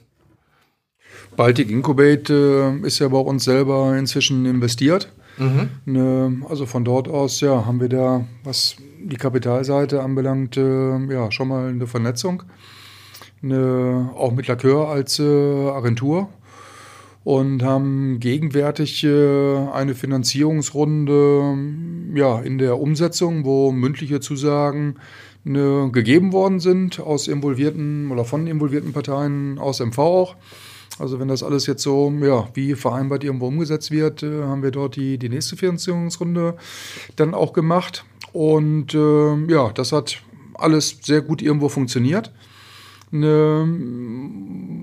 [1.36, 2.34] Baltic Incubate
[2.82, 5.12] äh, ist ja bei uns selber inzwischen investiert.
[5.38, 6.46] Mhm.
[6.48, 11.48] Also von dort aus ja, haben wir da, was die Kapitalseite anbelangt, äh, ja, schon
[11.50, 12.44] mal eine Vernetzung.
[13.44, 16.30] Eine, auch mit Lacœur als äh, Agentur
[17.24, 21.58] und haben gegenwärtig äh, eine Finanzierungsrunde
[22.16, 24.96] ja, in der Umsetzung, wo mündliche Zusagen
[25.44, 30.36] ne, gegeben worden sind aus involvierten oder von involvierten Parteien aus MV auch.
[30.98, 34.72] Also wenn das alles jetzt so, ja, wie vereinbart irgendwo umgesetzt wird, äh, haben wir
[34.72, 36.56] dort die, die nächste Finanzierungsrunde
[37.16, 38.06] dann auch gemacht.
[38.32, 40.22] Und äh, ja, das hat
[40.54, 42.32] alles sehr gut irgendwo funktioniert.
[43.12, 43.66] Ne,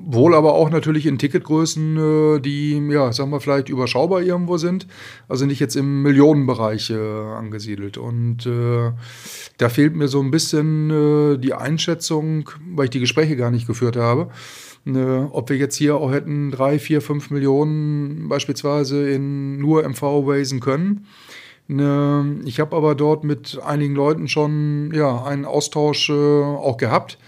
[0.07, 1.97] wohl aber auch natürlich in Ticketgrößen,
[2.37, 4.87] äh, die, ja, sagen wir vielleicht überschaubar irgendwo sind.
[5.29, 7.99] Also nicht jetzt im Millionenbereich äh, angesiedelt.
[7.99, 8.93] Und äh,
[9.59, 13.67] da fehlt mir so ein bisschen äh, die Einschätzung, weil ich die Gespräche gar nicht
[13.67, 14.31] geführt habe.
[14.85, 20.03] Ne, ob wir jetzt hier auch hätten drei, vier, fünf Millionen beispielsweise in nur MV
[20.27, 21.07] raisen können.
[21.69, 27.19] Ne, ich habe aber dort mit einigen Leuten schon ja, einen Austausch äh, auch gehabt,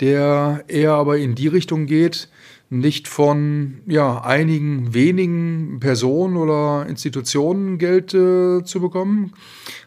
[0.00, 2.28] der eher aber in die Richtung geht,
[2.70, 9.32] nicht von ja, einigen wenigen Personen oder Institutionen Geld äh, zu bekommen,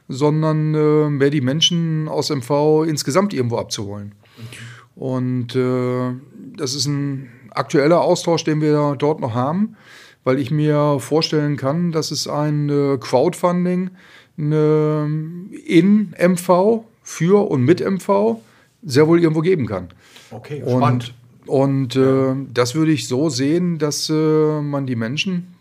[0.08, 4.16] sondern äh, mehr die Menschen aus MV insgesamt irgendwo abzuholen.
[4.38, 4.64] Okay.
[4.96, 6.14] Und äh,
[6.60, 9.76] das ist ein aktueller Austausch, den wir dort noch haben,
[10.24, 13.92] weil ich mir vorstellen kann, dass es ein äh, Crowdfunding
[14.38, 18.38] in MV für und mit MV
[18.84, 19.90] sehr wohl irgendwo geben kann.
[20.32, 21.14] Okay, spannend.
[21.46, 25.56] Und, und äh, das würde ich so sehen, dass äh, man die Menschen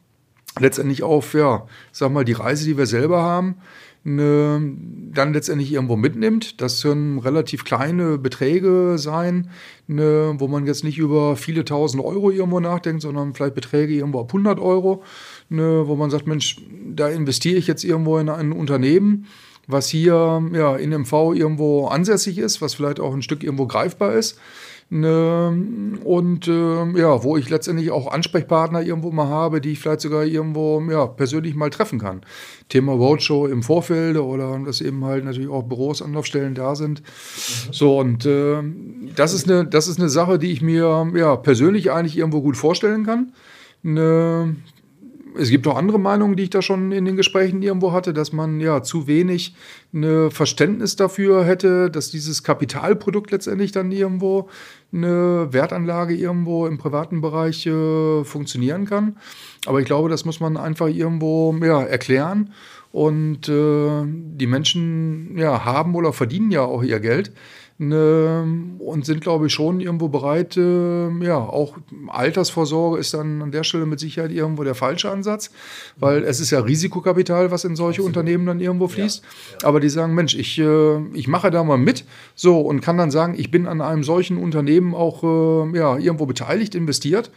[0.60, 3.56] letztendlich auf, ja, sag mal, die Reise, die wir selber haben,
[4.16, 6.60] dann letztendlich irgendwo mitnimmt.
[6.60, 9.50] Das können relativ kleine Beträge sein,
[9.86, 14.20] ne, wo man jetzt nicht über viele tausend Euro irgendwo nachdenkt, sondern vielleicht Beträge irgendwo
[14.20, 15.02] ab 100 Euro,
[15.48, 16.60] ne, wo man sagt, Mensch,
[16.94, 19.26] da investiere ich jetzt irgendwo in ein Unternehmen,
[19.66, 24.14] was hier ja, in MV irgendwo ansässig ist, was vielleicht auch ein Stück irgendwo greifbar
[24.14, 24.38] ist.
[24.90, 30.00] Ne, und äh, ja, wo ich letztendlich auch Ansprechpartner irgendwo mal habe, die ich vielleicht
[30.00, 32.22] sogar irgendwo ja, persönlich mal treffen kann.
[32.70, 37.02] Thema Roadshow im Vorfeld oder dass eben halt natürlich auch Büros, Anlaufstellen da sind.
[37.02, 37.72] Mhm.
[37.72, 38.62] So, und äh,
[39.14, 42.56] das, ist eine, das ist eine Sache, die ich mir ja, persönlich eigentlich irgendwo gut
[42.56, 43.32] vorstellen kann.
[43.82, 44.56] Ne,
[45.38, 48.32] es gibt auch andere Meinungen, die ich da schon in den Gesprächen irgendwo hatte, dass
[48.32, 49.54] man ja zu wenig
[49.94, 54.48] ein Verständnis dafür hätte, dass dieses Kapitalprodukt letztendlich dann irgendwo
[54.92, 59.16] eine Wertanlage irgendwo im privaten Bereich äh, funktionieren kann.
[59.66, 62.52] Aber ich glaube, das muss man einfach irgendwo ja, erklären.
[62.90, 67.32] Und äh, die Menschen ja, haben oder verdienen ja auch ihr Geld
[67.78, 73.62] und sind, glaube ich, schon irgendwo bereit, äh, ja, auch Altersvorsorge ist dann an der
[73.62, 75.52] Stelle mit Sicherheit irgendwo der falsche Ansatz,
[75.96, 78.02] weil es ist ja Risikokapital, was in solche.
[78.08, 79.22] Unternehmen dann irgendwo fließt.
[79.22, 79.68] Ja, ja.
[79.68, 82.04] Aber die sagen, Mensch, ich, äh, ich mache da mal mit,
[82.34, 86.26] so, und kann dann sagen, ich bin an einem solchen Unternehmen auch äh, ja, irgendwo
[86.26, 87.30] beteiligt, investiert.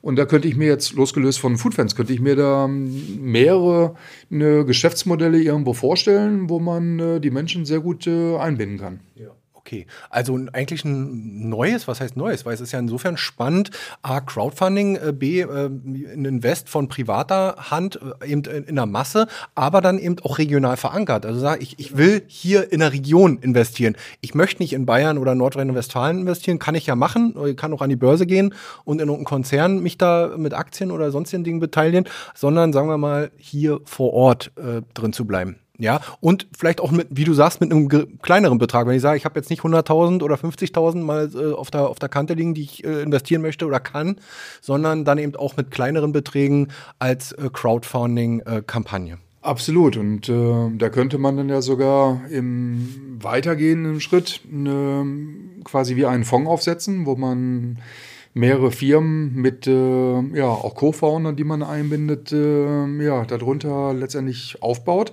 [0.00, 3.94] Und da könnte ich mir jetzt, losgelöst von Foodfans, könnte ich mir da mehrere
[4.30, 9.00] ne, Geschäftsmodelle irgendwo vorstellen, wo man äh, die Menschen sehr gut einbinden kann.
[9.14, 9.28] Ja.
[9.64, 12.44] Okay, also eigentlich ein neues, was heißt neues?
[12.44, 13.70] Weil es ist ja insofern spannend,
[14.02, 19.28] A, Crowdfunding, äh, B, äh, ein Invest von privater Hand, äh, eben in der Masse,
[19.54, 21.24] aber dann eben auch regional verankert.
[21.24, 23.96] Also sag ich, ich will hier in der Region investieren.
[24.20, 27.82] Ich möchte nicht in Bayern oder Nordrhein-Westfalen investieren, kann ich ja machen, ich kann auch
[27.82, 28.54] an die Börse gehen
[28.84, 32.98] und in irgendeinen Konzern mich da mit Aktien oder sonstigen Dingen beteiligen, sondern sagen wir
[32.98, 35.61] mal hier vor Ort äh, drin zu bleiben.
[35.78, 37.88] Ja, und vielleicht auch mit, wie du sagst, mit einem
[38.20, 38.86] kleineren Betrag.
[38.86, 41.98] Wenn ich sage, ich habe jetzt nicht 100.000 oder 50.000 mal äh, auf, der, auf
[41.98, 44.16] der Kante liegen, die ich äh, investieren möchte oder kann,
[44.60, 46.68] sondern dann eben auch mit kleineren Beträgen
[46.98, 49.18] als äh, Crowdfunding-Kampagne.
[49.40, 49.96] Absolut.
[49.96, 55.04] Und äh, da könnte man dann ja sogar im weitergehenden Schritt eine,
[55.64, 57.78] quasi wie einen Fonds aufsetzen, wo man
[58.34, 65.12] mehrere Firmen mit äh, ja auch Co-Foundern, die man einbindet, äh, ja darunter letztendlich aufbaut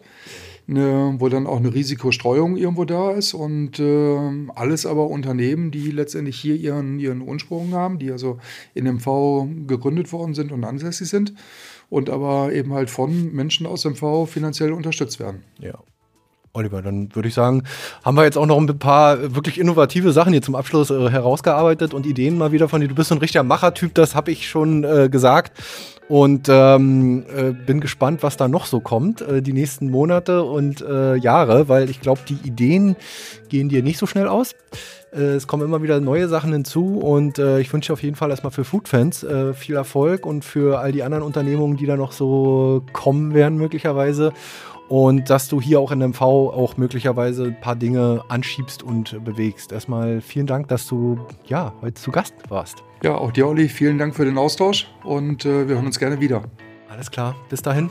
[0.70, 4.18] ne, wo dann auch eine Risikostreuung irgendwo da ist und äh,
[4.56, 8.40] alles aber Unternehmen, die letztendlich hier ihren, ihren Ursprung haben, die also
[8.74, 11.34] in MV gegründet worden sind und ansässig sind
[11.90, 15.44] und aber eben halt von Menschen aus MV finanziell unterstützt werden.
[15.60, 15.80] Ja.
[16.54, 17.64] Oliver, dann würde ich sagen,
[18.04, 21.94] haben wir jetzt auch noch ein paar wirklich innovative Sachen hier zum Abschluss äh, herausgearbeitet
[21.94, 22.88] und Ideen mal wieder von dir.
[22.88, 25.58] Du bist so ein richtiger Machertyp, das habe ich schon äh, gesagt.
[26.08, 30.82] Und ähm, äh, bin gespannt, was da noch so kommt, äh, die nächsten Monate und
[30.82, 32.96] äh, Jahre, weil ich glaube, die Ideen
[33.50, 34.56] gehen dir nicht so schnell aus.
[35.14, 38.30] Äh, es kommen immer wieder neue Sachen hinzu und äh, ich wünsche auf jeden Fall
[38.30, 42.12] erstmal für Foodfans äh, viel Erfolg und für all die anderen Unternehmungen, die da noch
[42.12, 44.34] so kommen werden, möglicherweise
[44.88, 49.72] und dass du hier auch in MV auch möglicherweise ein paar Dinge anschiebst und bewegst.
[49.72, 52.84] Erstmal vielen Dank, dass du ja heute zu Gast warst.
[53.04, 56.20] Ja, auch dir, Olli, vielen Dank für den Austausch und äh, wir hören uns gerne
[56.20, 56.44] wieder.
[56.90, 57.90] Alles klar, bis dahin.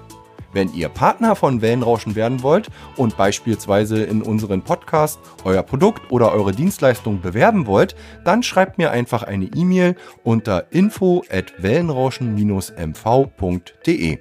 [0.51, 6.31] Wenn ihr Partner von Wellenrauschen werden wollt und beispielsweise in unseren Podcast euer Produkt oder
[6.31, 7.95] eure Dienstleistung bewerben wollt,
[8.25, 14.19] dann schreibt mir einfach eine E-Mail unter info at wellenrauschen-mv.de.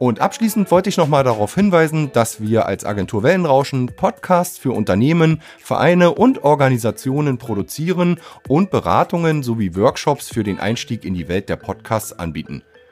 [0.00, 5.42] Und abschließend wollte ich nochmal darauf hinweisen, dass wir als Agentur Wellenrauschen Podcasts für Unternehmen,
[5.58, 8.18] Vereine und Organisationen produzieren
[8.48, 12.62] und Beratungen sowie Workshops für den Einstieg in die Welt der Podcasts anbieten.